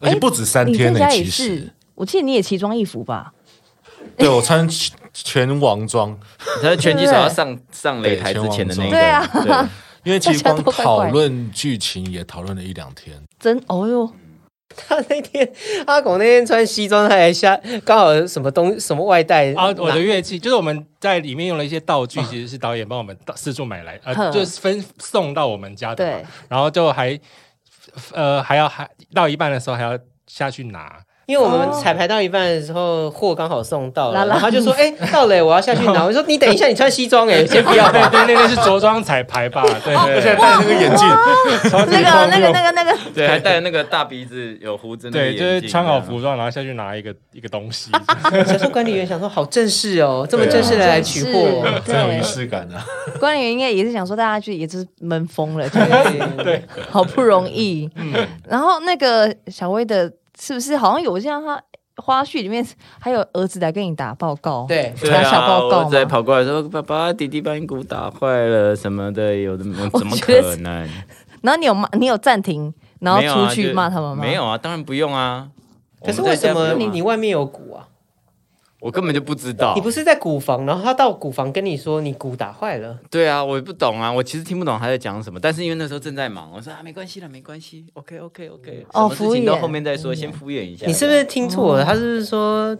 [0.00, 0.98] 而且不止三天呢。
[0.98, 3.32] 你家也其实是，，我记得你也奇装异服吧？
[4.16, 4.66] 对我穿
[5.12, 6.18] 全王装，
[6.62, 9.68] 他是拳击手要上上擂台之前的那个，对啊对
[10.04, 13.20] 因为其实光讨论剧情也讨论了一两天。
[13.38, 14.10] 真哦哟，
[14.86, 15.50] 他那天
[15.86, 26.04] 阿狗那天穿西装，他还下刚好什么东什么外带啊，我的乐器就是我们在里面用了一些道具， 其实是导演帮我们到四处买来，呃，就是分送到我们家的
[26.48, 27.18] 然后就还
[28.12, 31.00] 呃还要还到一半的时候还要下去拿。
[31.28, 37.92] 因为我们彩排到一半的时候，货刚好送到然后他就说： “哎、到了，我要下去拿。”我说：“你等一下，你穿西装哎， 先不要。
[37.92, 39.62] 对对，那个是着装彩排吧？
[39.84, 41.06] 对对而且戴那个眼镜，
[41.90, 47.90] 那个那个那个那个，对，还戴那个大鼻子有胡子那个对，眼镜就是穿好服装，然后下去拿一个一个东西。
[48.46, 51.62] 小说管理员想说：“好正式哦，这么正式的来取货。
[51.84, 52.82] 是真有仪式感啊！
[53.20, 57.90] 管理员应该也是想说，大家去也就是闷疯了，就对”对，好不容易。
[58.48, 61.60] 然后那个小薇的，是不是好像有像他
[61.96, 62.64] 花絮里面
[63.00, 64.64] 还有儿子来跟你打报告？
[64.68, 66.08] 对对打小啊，报告我再吗？
[66.10, 69.64] 跑过来说：“爸爸，弟弟把你鼓打坏了什么的，有的
[69.98, 70.32] 怎么可
[70.62, 70.88] 能？
[71.42, 74.22] 然后你有骂，你有暂停，然后出去骂他们吗？
[74.22, 75.48] 没有，啊，当然不用啊。
[76.04, 77.87] 可是为什么你你外面有鼓啊？
[78.80, 79.72] 我根本就不知道。
[79.74, 90.86] 你不是在鼓房，然后他到鼓房跟你说你鼓打坏了，对啊，我也不懂啊，我其实听不懂他在讲什么，但是因为那时候正在忙，我说啊，没关系了，没关系，OK OK OK，哦什么事情都敷衍后面再说，先敷衍一下。
[90.86, 91.84] 你是不是听错了？
[91.84, 92.76] 他是不是说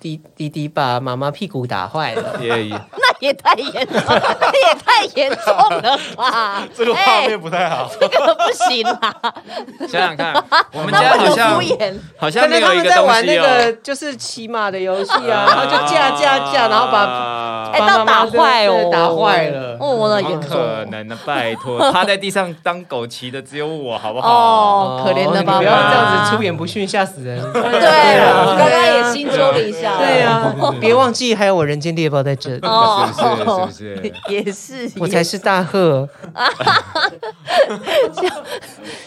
[0.00, 2.36] 弟弟弟把妈妈屁股打坏了？
[2.40, 6.62] 也也那也太严重，那也太严重了吧？
[6.76, 7.90] 这个画哎面不太好。
[8.00, 9.14] 这个不行啦，
[9.88, 10.32] 想想看，
[10.72, 11.94] 我们家好像敷衍。
[12.18, 13.76] 好可能他像没有一个们在玩东西那个哦。
[13.82, 21.18] 就是骑马的游戏啊，然后就架架架，然后把把哎，到打坏哦，打坏了哦，我的怎么严重可能呢？
[21.26, 24.28] 拜托，趴在地上当狗骑的只有我，好不好？
[24.30, 25.90] 哦，可怜的妈妈不要这。
[26.00, 27.40] 样子出言不逊，吓死人。
[27.52, 29.98] 对我，刚刚也新说了一下。
[29.98, 33.94] 对呀，别忘记还有我人间猎豹在这里， 哦，是不是？
[33.94, 34.12] 是不是？
[34.28, 36.08] 也是，我才是大鹤。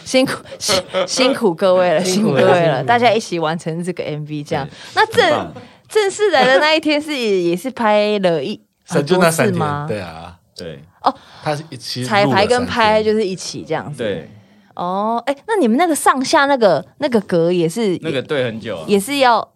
[0.04, 4.68] 辛苦辛辛苦各位了，辛苦各位了，大家一起完成这个 MV，这样。
[4.94, 5.52] 那正
[5.88, 9.86] 正式来的那一天是 也是拍了一很多那三天次吗，？
[9.88, 13.98] 对啊，对哦他是一起彩排跟拍就是是一起这样子。
[13.98, 14.30] 对，
[14.74, 18.84] 哦，哎，那你们那个上下那个那个格也是那个对很久啊。
[18.86, 19.46] 也是要，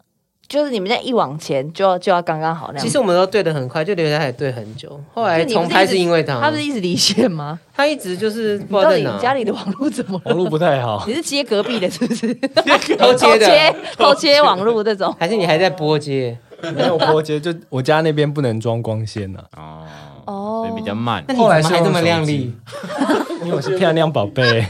[0.49, 2.82] 就是你们在一往前就要就要刚刚好那样。
[2.82, 4.99] 其实我们都对的很快，就刘在海对很久。
[5.12, 7.59] 后来重拍是因为他，他不是一直离线吗？
[7.74, 10.18] 他一直就是不知道在哪，家里的网络怎么？
[10.24, 12.32] 网络不太好，你是接隔壁的，是不是？
[12.96, 15.14] 偷接的， 偷接网络这种。
[15.18, 16.38] 还是你还在拨接？
[16.74, 19.84] 没有拨接，就我家那边不能装光纤呐、哦
[20.24, 21.34] 哦所以比较慢那。
[21.34, 22.53] 你怎么还这么靓丽？
[23.44, 24.66] 因为我是漂亮宝贝。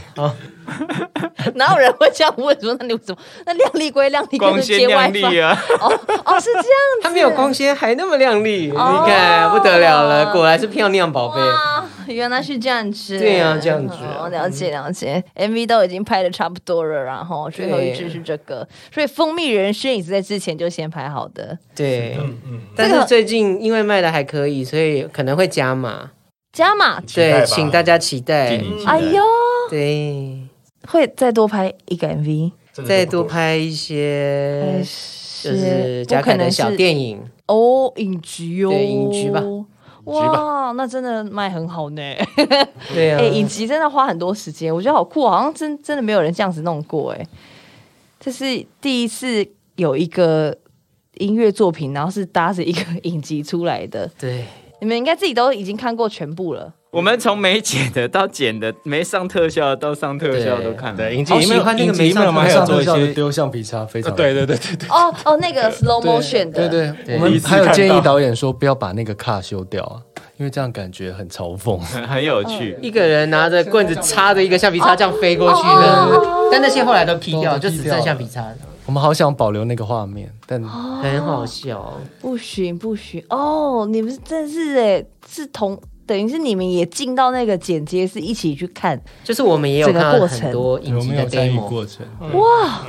[1.55, 2.75] 哪有人会这样问说？
[2.79, 3.21] 那你怎么？
[3.45, 5.57] 那亮丽归亮丽，光鲜亮丽啊！
[5.79, 5.87] 哦
[6.25, 7.03] 哦，是这样子。
[7.03, 11.41] 他没有光鲜，还那么靓丽，哦你看不得了了，果然是漂亮宝贝。
[11.41, 13.17] 啊，原来是这样子。
[13.19, 15.23] 对啊这样子我哦，了解了解。
[15.35, 21.57] MV 都已经拍的差不多了，然后最后一支是这个，所以《蜂蜜人生》也是在之前就先拍好的。
[21.75, 22.17] 对，
[22.75, 26.11] 但是最近因为卖的还可以，所以可能会加码。
[26.51, 28.57] 加码，对，请大家期待。
[28.57, 29.23] 期待哎呦，
[29.69, 30.39] 对，
[30.87, 32.51] 会再多拍一个 MV，
[32.85, 34.79] 再多拍一些，
[35.43, 37.21] 就是不贾凯的小可能小电影。
[37.47, 39.43] 哦，影集哦，对影集吧
[40.05, 42.01] 哇，那真的卖很好呢。
[42.93, 47.27] 对啊哎、 影集真的花很多时间，我觉得好酷，好像真真的没有人这样子弄过哎。
[48.19, 50.57] 这是第一次有一个
[51.15, 54.09] 音乐作品，然后是搭着一个 影集出来的。
[54.19, 54.45] 对，
[54.79, 56.73] 你们应该自己都已经看过全部了。
[56.91, 60.97] 我们从没剪的到剪的，没上特效到上特效都看了。
[60.97, 67.15] 对，影集好里面喜欢那个影集里面我们还有上做一些，丢橡皮擦，非常对对对对对，哦哦，那个 slow motion 的，对对，对。
[67.15, 70.01] 我们还有建议导演说不要把那个卡修掉啊，
[70.37, 71.77] 因为这样感觉很嘲讽。
[71.77, 72.75] 很 很有趣。
[72.81, 78.55] 一个人拿着棍子插着一个橡皮擦这样飞过去的，但那些后来都 P 掉，就只剩橡皮擦了，
[78.87, 82.01] 我们好想保留那个画面，但很好笑。
[82.19, 83.23] 不行不行。
[83.29, 85.79] 哦，你们真是哎，是同
[86.09, 92.03] 等于是你们也进到那个剪接，是一起去看，就是我们也有整个看到过程很多影我集的参与 demo，过程。
[92.33, 92.87] 哇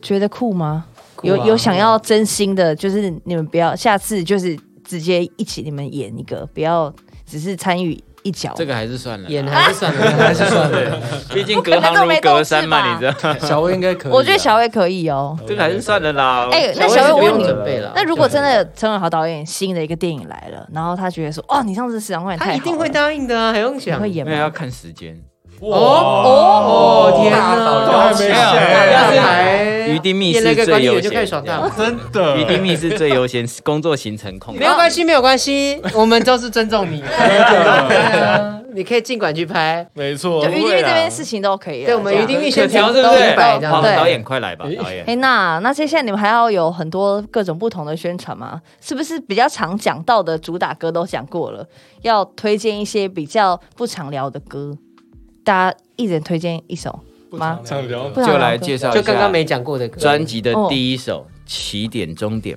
[0.00, 0.86] 觉得酷吗？
[1.16, 6.90] 酷啊有有想要真心的，就是你们不要下次就是直接一起你们演一个，不要
[7.26, 8.52] 只是参与一脚。
[8.56, 11.00] 这个还是算了，演还是算了，还是算了。
[11.32, 13.34] 毕竟隔行如隔山嘛，你知道？
[13.46, 14.14] 小薇应该可以啊。
[14.14, 15.38] 我觉得小薇可以哦。
[15.46, 16.48] 这个还是算了啦。
[16.50, 24.10] 哎、那小薇我问你准备了，那如果真的陈伟豪导演新的一个电影来了，然后他觉得说，哦，你上次十两块太他一定会答应的啊，还用想你会？
[24.10, 24.50] 演因为要？
[24.50, 25.20] 看时间。
[25.70, 26.28] 哦哦
[26.66, 27.38] 哦天哪！
[28.04, 31.68] 还没没有想要是还余丁密是最优先开始爽大。
[31.76, 34.54] 真的余丁密是最优先，工作行程控。
[34.56, 37.00] 没有关系，没有关系，我们都是尊重你。
[37.04, 39.86] 对啊，你可以尽管去拍。
[39.94, 41.86] 没错就，于丁密这边事情都可以了。
[41.86, 43.32] 对，我们余丁密可先调对不对？
[43.32, 45.14] 一百这样好，导演快来吧，导演哎、。
[45.16, 48.60] 那那接下来你们还要有很多各种不同的宣传吗？
[48.80, 51.64] 是不是比较常讲到的主打歌都讲过了？
[52.02, 54.76] 要推荐一些比较不常聊的歌，
[55.44, 56.98] 大家一人推荐一首
[57.30, 57.60] 吗？
[57.64, 62.56] 就来介绍一下就刚刚没讲过的歌，专辑的第一首《起点终点》，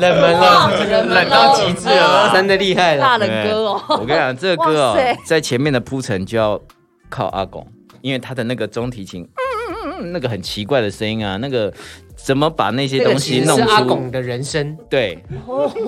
[0.00, 2.30] 冷门了，冷到极致了。
[2.32, 3.00] 真的厉害了。
[3.00, 3.26] 大了。
[3.26, 3.82] 冷歌哦。
[3.88, 6.60] 我跟你讲，这个歌哦，在前面的铺陈就要
[7.08, 7.66] 靠阿公，
[8.02, 11.72] 因为他的那个中提琴，嗯嗯嗯，那个很奇怪的声音啊，那个
[12.16, 13.82] 怎么把那些东西弄其实是阿？
[13.82, 15.22] 拱的人生，对，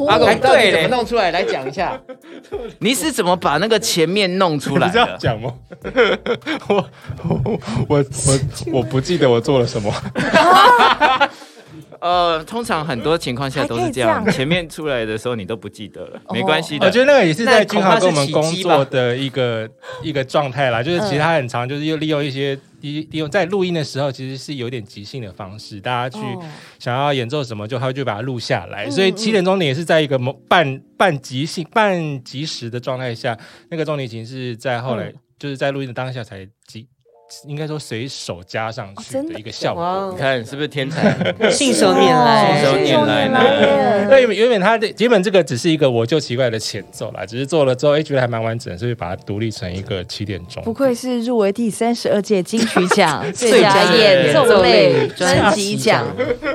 [0.07, 1.31] 阿拱对怎么，弄出来？
[1.33, 2.01] 来讲一下。
[2.79, 5.17] 你是怎么把那个前面弄出来的？
[5.19, 5.53] 讲吗？
[6.69, 6.85] 我
[7.29, 7.41] 我
[7.89, 8.05] 我我
[8.75, 9.93] 我不记得我做了什么。
[12.01, 16.87] 呃，通常很多情况下都是这样，前面出来的时候你都不记得了，哦没关系的。
[16.87, 19.69] 我觉得那个也是在君豪跟我们工作的一个
[20.03, 26.43] 一个状态啦，就是其实他很常就是又利用一些利利用在录音的时候，其实是有点即兴的方式，大家去哦
[26.79, 28.87] 想要演奏什么，就他就把它录下来。
[28.87, 33.37] 嗯所以七点钟点也是在一个某半半即兴、半即时的状态下，
[33.71, 36.89] 那个钟点琴是在后来、嗯就是在录音的当下才即。
[37.47, 39.23] 应该说随手加上去的？
[39.35, 39.83] 的一个效果。
[39.83, 41.15] 哇你，看是不是天才？
[41.51, 43.29] 信手拈来，信手拈来。
[43.29, 50.63] 呢耶对，原本它的原本这个只是一个我就奇怪的前奏啦，只是做了之后，哎，觉得还蛮完整，所以把它独立成一个起点钟。
[50.65, 56.07] 不愧是入围第三十二届金曲奖 最最佳佳演奏类专辑奖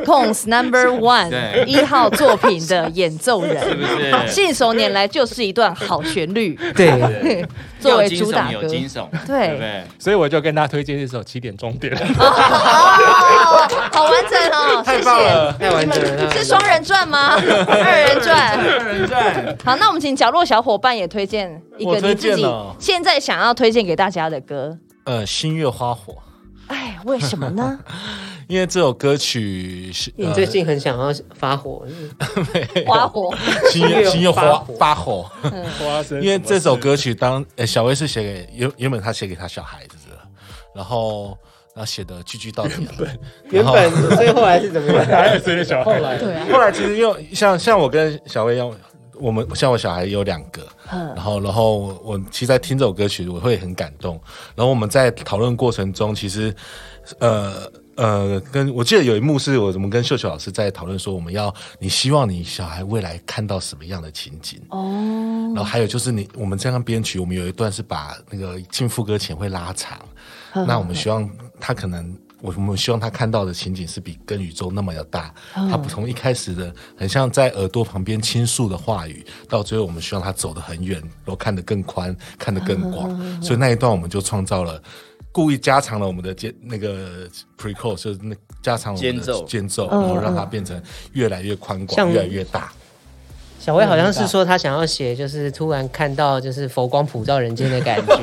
[0.03, 4.33] t o n s Number One 一号作品的演奏是人， 不是？
[4.33, 7.45] 信手拈来就是一段好旋律，对，
[7.83, 9.83] 作为主打歌有惊悚， 对对不对？
[9.99, 11.93] 所以我就跟大家推荐这首《起点终点》。
[12.19, 15.03] 哦，好完整哦， 谢谢。
[15.59, 16.31] 太完整了。
[16.31, 17.35] 是双人转吗？
[17.67, 18.57] 二人转。
[18.57, 19.57] 二人转。
[19.63, 22.45] 好，那我们请角落小伙伴也推荐一个你自己
[22.79, 24.77] 现在想要推荐给大家的歌。
[25.05, 26.15] 呃，星月花火，
[26.67, 27.79] 哎，为什么呢？
[28.53, 31.83] 因为这首歌曲是你最近很想要发火，
[32.85, 33.35] 花火。
[33.71, 35.31] 星月星月花发火发火，
[35.79, 40.15] 花生因为这首歌曲当呃小薇是写给原原本他写给他小孩子的，
[40.75, 41.35] 然后
[41.73, 42.73] 然后写的句句到底。
[43.49, 45.03] 原本所以后来是怎么样？
[45.09, 45.99] 还有谁的小孩？
[46.19, 46.45] 对啊。
[46.51, 48.71] 后来其实又像像我跟小薇一样，
[49.15, 54.13] 我们像我小孩有两个，嗯然后然后我其实，在听这首歌曲，我会很感动。
[54.53, 56.55] 然后我们在讨论过程中，其实
[57.17, 64.59] 呃呃，跟我记得有一幕是我们跟秀秀老师在讨论说，我们要你希望你小孩未来看到什么样的情景。
[64.69, 65.51] 哦。
[65.55, 69.99] 然后还有就是你，我们这样编曲，我们有一段是把那个进副歌前会拉长，
[70.53, 71.29] 那我们希望
[71.59, 84.81] 他可能，我我们希望他看到的情景是比跟宇宙那么的大，他不从一开始的很像在耳朵旁边倾诉的话语，到最后我们希望他走得很远，然后看得更宽，看得更广，所以那一段我们就创造了。
[85.33, 87.27] 故意加长了我们的间那个
[87.57, 90.81] pre chorus，就是那加长我们的间奏间奏，嗯然后让它变成
[91.11, 92.71] 越来越宽广，越来越大。
[93.63, 98.13] 小薇好像是说她想要写，就是突然看到就是佛光普照人间的感觉。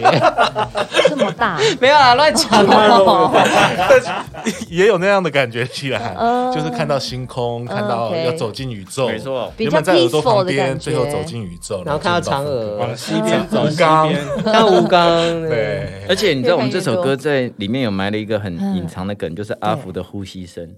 [1.09, 1.59] 这么大。
[1.81, 2.47] 没有啊，乱讲。
[4.69, 9.51] 也有那样的感觉起来，嗯就是看到星空，看到要走进宇宙，没错。
[9.57, 14.45] 原本在耳朵旁边，最后走进宇宙，然后看到嫦娥往西边走，西边。
[14.45, 15.09] 看吴刚，
[15.49, 20.71] 对，而且你知道我们这首歌在里面有埋了一个很嗯隐藏的梗，就是阿福的呼吸声。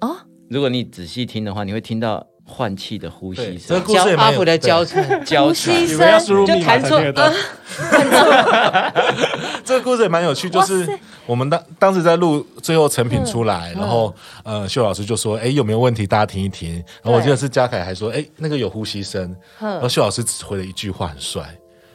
[0.00, 0.16] 哦，
[0.48, 5.88] 如果你仔细听的话，你会听到换气的呼吸对，这个声，故事也蛮有交阿福的交对传，交 吸传。
[5.88, 8.92] 以为要输入就密码弹错才听得到啊。
[9.64, 10.86] 这个故事也蛮有趣，就是
[11.24, 16.06] 我们当当时在录最后成品出来，然后呃，秀老师就说：“哎，有没有问题？
[16.06, 21.42] 大家听一听。”然后我记得是嘉凯还说：“哎，那个有呼吸声。”然后秀老师只回了一句话，很帅：“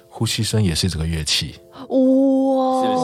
[0.10, 1.56] 呼吸声也是这个乐器。
[1.74, 2.98] 哇，是不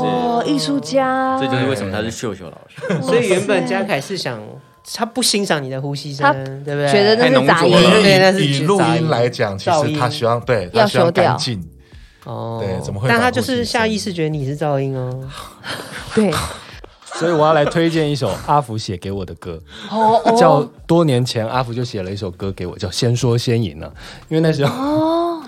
[0.47, 3.01] 是艺术家，这就是为什么他是秀秀老师。
[3.04, 4.41] 所以原本嘉凯是想，
[4.96, 6.92] 他不欣赏你的呼吸声他，对不对？
[6.92, 7.72] 觉得那是杂音。
[7.72, 11.24] 浊了”对那是以以录音来讲，其实他希望对要他希望修掉。
[11.26, 11.64] 干净。
[12.26, 12.60] 哦。
[12.62, 15.30] 对怎么会但他就是下意识觉得你是噪音哦。
[16.14, 16.32] 对，
[17.16, 19.60] 所以我要来推荐一首阿福写给我的歌，
[19.90, 23.92] 哦叫多年前阿福就写了一首歌给我，叫《先说先赢》了。
[24.30, 25.44] 因为那时候哦，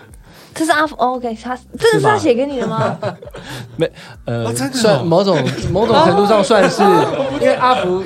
[0.53, 2.97] 这是阿福、哦、，OK，他这个是他写给你的吗？
[3.77, 3.91] 没
[4.25, 4.53] 呃，哦。
[4.73, 5.37] 算某种
[5.71, 6.81] 某种程度上算是，
[7.41, 8.03] 因为阿福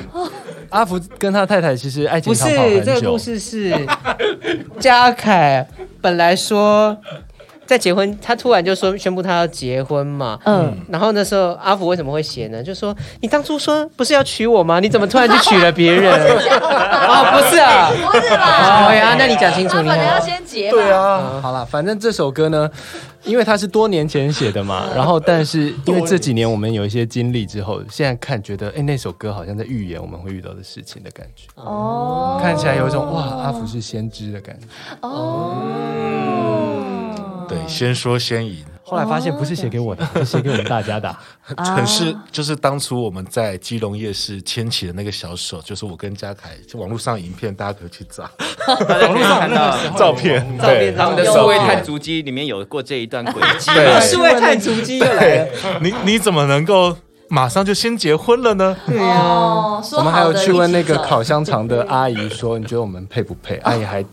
[0.70, 2.84] 阿福跟他太太其实爱情不是长跑很久。
[2.84, 3.86] 这个故，事是
[4.78, 5.66] 嘉凯
[6.00, 6.96] 本来说
[7.70, 10.36] 在结婚，他突然就说宣布他要结婚嘛。
[10.44, 12.60] 嗯，然后那时候阿福为什么会写呢？
[12.60, 14.80] 就说你当初说不是要娶我吗？
[14.80, 16.10] 你怎么突然就娶了别人？
[16.12, 18.88] 哦，不是啊，不是吧？
[18.88, 20.20] 哦呀，那你讲清楚，你他本来要。
[20.20, 22.68] 先结嘛，对啊，好了，反正这首歌呢，
[23.24, 34.66] 因为它是多年前写的嘛， 然后但是因为这几年我们有一些经历之后，现在看觉得，哎，那首歌好像在预言我们会遇到的事情的感觉，哦，看起来有一种哇，阿福是先知的感觉。
[35.00, 35.56] 哦，
[37.50, 38.64] 对，先说先赢。
[38.82, 41.08] 后来发现不是写给我的，是写给我们大家的
[41.54, 41.64] 啊。
[41.76, 48.24] 很是就是当初我们在基隆夜市牵起的那个小手，就是我跟嘉凯，就网络上影片大家可以去找
[48.66, 53.70] 网络上看到照片，对，他们的有数位啊探足迹里面有过这一段轨迹。
[53.72, 55.48] 对数位探足迹又来了，
[55.80, 56.96] 你你怎么能够
[57.28, 58.76] 马上就先结婚了呢？
[58.88, 63.54] 哦，说我们还有去问那个烤香肠的阿姨说，你觉得我们配不配？
[63.58, 64.04] 阿姨还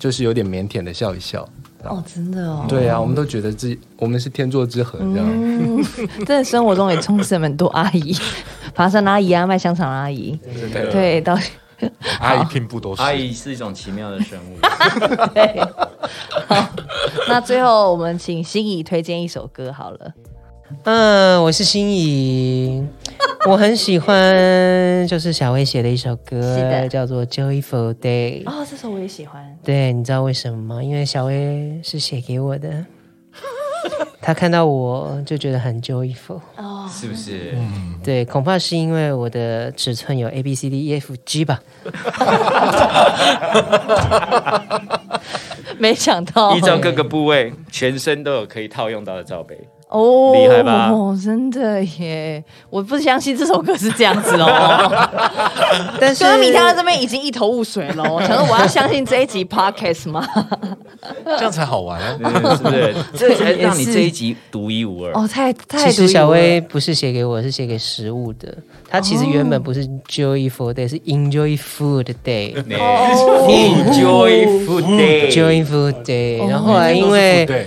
[0.00, 1.48] 就是有点腼腆的笑一笑。
[1.84, 5.26] 哦，真的哦，对啊，我们都觉得自己我们是天作之合这样。
[5.26, 5.82] 嗯，
[6.26, 8.16] 真的生活中也充斥很多阿姨，
[8.74, 10.38] 爬山阿姨啊，卖香肠阿姨，
[10.90, 11.38] 对，到
[12.20, 13.02] 阿姨并不都是？
[13.02, 14.58] 阿姨是一种奇妙的生物。
[15.34, 15.60] 对，
[16.48, 16.68] 好，
[17.28, 20.12] 那最后我们请心怡推荐一首歌好了。
[20.84, 22.84] 嗯，我是心怡，
[23.48, 28.42] 我很喜欢，就是小薇写的一首是歌的，叫做《Joyful Day》。
[28.50, 29.56] 哦，这首我也喜欢。
[29.62, 30.82] 对，你知道为什么吗？
[30.82, 32.84] 因为小薇是写给我的，
[34.20, 36.40] 她看到我就觉得很 joyful。
[36.56, 37.52] 哦，是不是？
[37.54, 41.60] 嗯对，恐怕是因为我的尺寸有 A B C D E F G 吧。
[45.78, 49.56] 没想到依照各个部位，全身都有可以套用到的罩杯。
[49.88, 52.42] 哦，厉害吧哦，真的耶！
[52.70, 55.08] 我不相信这首歌是这样子哦。
[56.00, 60.26] 但是歌迷听到这边已经一头雾水了，我 想说我要相信这一集 podcast 吗？
[61.24, 62.18] 这样才好玩啊！
[62.20, 62.94] 嗯是不是？
[63.16, 65.12] 这才让你这一集独一无二。
[65.12, 68.52] 哦，太太其实小薇不是写给我，是写给食物的。
[68.90, 72.54] 她其实原本不是 joyful day，是 enjoy food day。
[72.76, 75.30] 哦 Enjoy food day。
[75.30, 77.66] joyful day，然后后来因为对，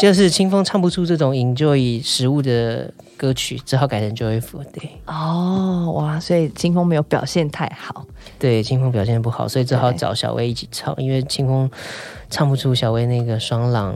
[0.00, 4.88] 就是清风唱不出这种 enjoy 食物的歌曲，只好改成 joyful day。
[5.06, 6.18] 哦，哇！
[6.18, 8.06] 所以清风没有表现太好。
[8.38, 11.70] 对，清风表现不好，所以只好找小薇一起唱，因为清风
[12.28, 13.94] 唱不出小薇那个爽朗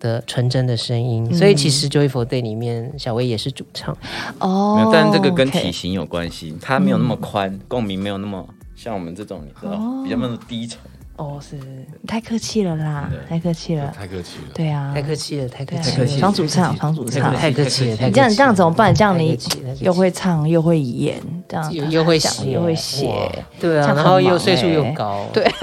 [0.00, 3.96] 的纯真的声音，所以其实 joyful day 里面小薇也是主唱。
[4.40, 8.44] 哦但这个跟体型有关系，它没有那么宽，共鸣没有那么
[8.74, 10.80] 像我们这种，你知道，比较那么低沉。
[11.16, 11.56] 哦，是。
[11.56, 13.92] 你太客气了啦，太客气了。
[13.96, 14.44] 太客气了。
[14.54, 17.34] 对啊，太客气了，太客气了，双主唱，双主唱。
[17.34, 18.10] 太客气了，太客气了。
[18.10, 18.94] 你这样你这样怎么办？
[18.94, 19.86] 这样你太客气了太客气了。
[19.86, 21.72] 又会唱又会演，这样。
[21.72, 22.50] 又又会讲写。
[22.52, 24.92] 又会写，对啊，然后又忙岁数又欸。
[24.92, 25.44] 高，对，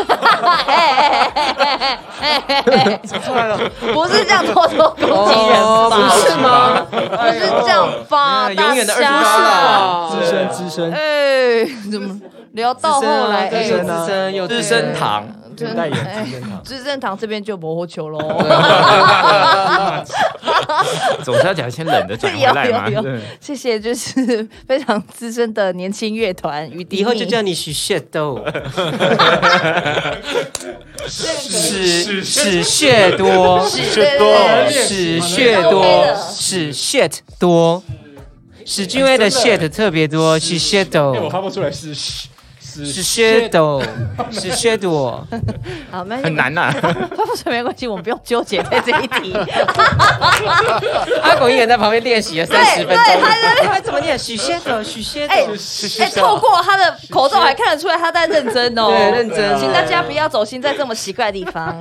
[3.93, 5.89] 不是这样偷偷攻击人吧？
[5.89, 6.85] 不是吗？
[6.91, 6.95] 不
[7.33, 8.51] 是这样吧？
[8.51, 12.19] 永远的二十资深资深哎，怎么
[12.59, 13.47] 聊到后来？
[13.49, 18.19] 哎资深啊资深又 资深堂，真代言哎资深堂资生堂这边就模糊球喽。
[21.23, 22.85] 总是要讲一些冷的转回有来嘛。
[23.41, 28.39] 谢谢，就是非常资深的年轻乐团于迪以后就叫你许血豆，
[31.07, 34.35] 史史血多，是多。
[34.69, 37.81] 史血多，史 shit 多，
[38.65, 41.29] 史俊威的 shit 特别多，许血哎我豆。
[41.29, 41.93] 发不出来是
[42.85, 43.81] 是是 shadow，
[44.31, 45.19] 是 shadow。
[45.91, 46.73] 好，没很难呐。
[46.81, 49.33] 不 是没关系，我们不用纠结在这一题。
[51.21, 53.03] 阿狗一个人在旁边练习了三十分钟。
[53.05, 54.17] 对，他在那边怎么念？
[54.17, 55.27] 许 shadow，许 shadow。
[55.29, 55.45] 哎
[55.99, 61.75] 哎，透过他的口罩还看得出来他在认真哦，对认真请大家不要走心在这么奇怪的地方。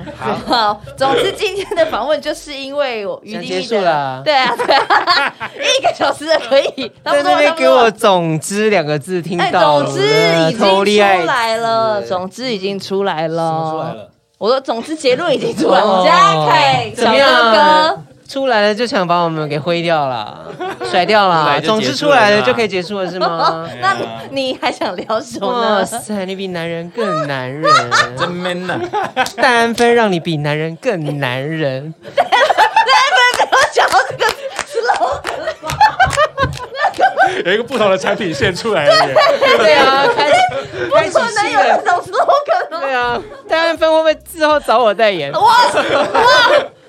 [0.47, 10.03] 好，总之今天的访问就是因为我余想丽结束了对啊对啊，一个小时的可以，在那边给我“总之”两个字，听哎，到了总之
[10.49, 14.09] 已经厉害来了，总之已经出来了，出来了。
[14.37, 18.03] 我说总之结论已经出来了，哦嘉凯小怎么样哥哥。
[18.29, 20.45] 出来了就想把我们给挥掉了，
[20.91, 21.59] 甩掉了。
[21.61, 23.67] 总之出来了就可以结束了是吗？
[23.81, 23.97] 那
[24.29, 25.83] 你还想聊什么哇？
[25.83, 27.63] 塞，你比男人更男人，
[28.15, 28.79] 真 man 呐！
[29.35, 31.91] 戴安芬让你比男人更男人。
[33.51, 34.25] 我讲到这个
[37.45, 39.13] 有一个不同的产品线出来了耶。
[39.57, 40.29] 对啊，开
[40.87, 41.21] 不 可能新
[41.55, 41.67] 的。
[41.67, 42.79] 有这种 slogan 哦！
[42.79, 45.31] 对啊，戴安芬会不会之后找我代言？
[45.33, 45.49] 哇哇，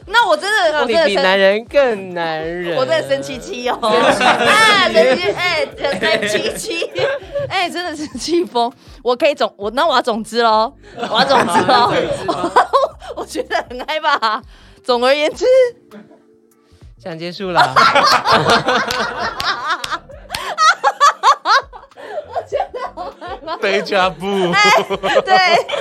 [0.07, 2.76] 那我真的，我让你比真的比，男人更男人。
[2.76, 3.78] 我真的生气气哦！
[3.82, 6.91] 哎，生气，哎，生气气，
[7.49, 8.72] 哎，真的是气疯。
[9.03, 11.93] 我可以总，我那我要总之喽，我要总之喽。
[13.16, 14.43] 我觉得很害怕。
[14.82, 15.45] 总而言之，
[17.03, 17.74] 想结束了。
[23.61, 24.61] 贝加布，哎，
[25.24, 25.36] 对，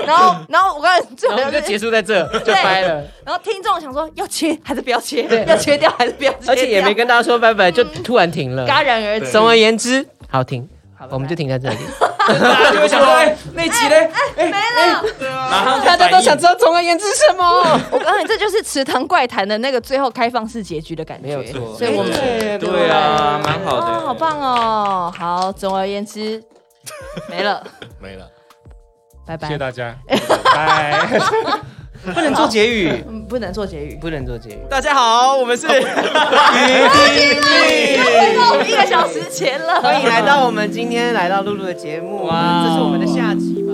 [0.06, 3.04] 然后，然后我刚才最后然后就结束在这，就掰了。
[3.26, 8.68] 然后听众想说要切还是不要切，要切掉还是不要切掉，而且也没跟大家说拜拜，就突然停了。
[8.68, 9.32] 戛然而止。
[9.32, 10.68] 总而言之，好停，
[11.10, 11.78] 我们就停在这里。
[12.30, 15.04] 大家就会想说，哎，那集嘞，没了。
[15.50, 17.44] 马上大家都想知道总而言之什么？
[17.90, 21.28] 我告诉你，这就是池塘怪谈的那个最后开放式结局的感觉。
[21.28, 24.14] 没有错所以我们对对啊，蛮好的，好。
[24.14, 25.12] 棒哦。
[25.18, 26.44] 好，总而言之，
[27.30, 27.64] 没了，
[28.00, 28.30] 没了。
[29.26, 29.48] 拜拜。
[29.48, 29.96] 谢谢大家，
[30.56, 31.20] 拜。
[32.14, 33.98] 不能做结语，嗯，不能做结语。
[34.00, 34.60] 不能做结语。
[34.70, 35.90] 大家好，我们是回到
[38.54, 39.82] 我们 一个小时前了。
[39.82, 43.66] 欢迎来到我们今天来到露露的节目，哇这是我们的下集。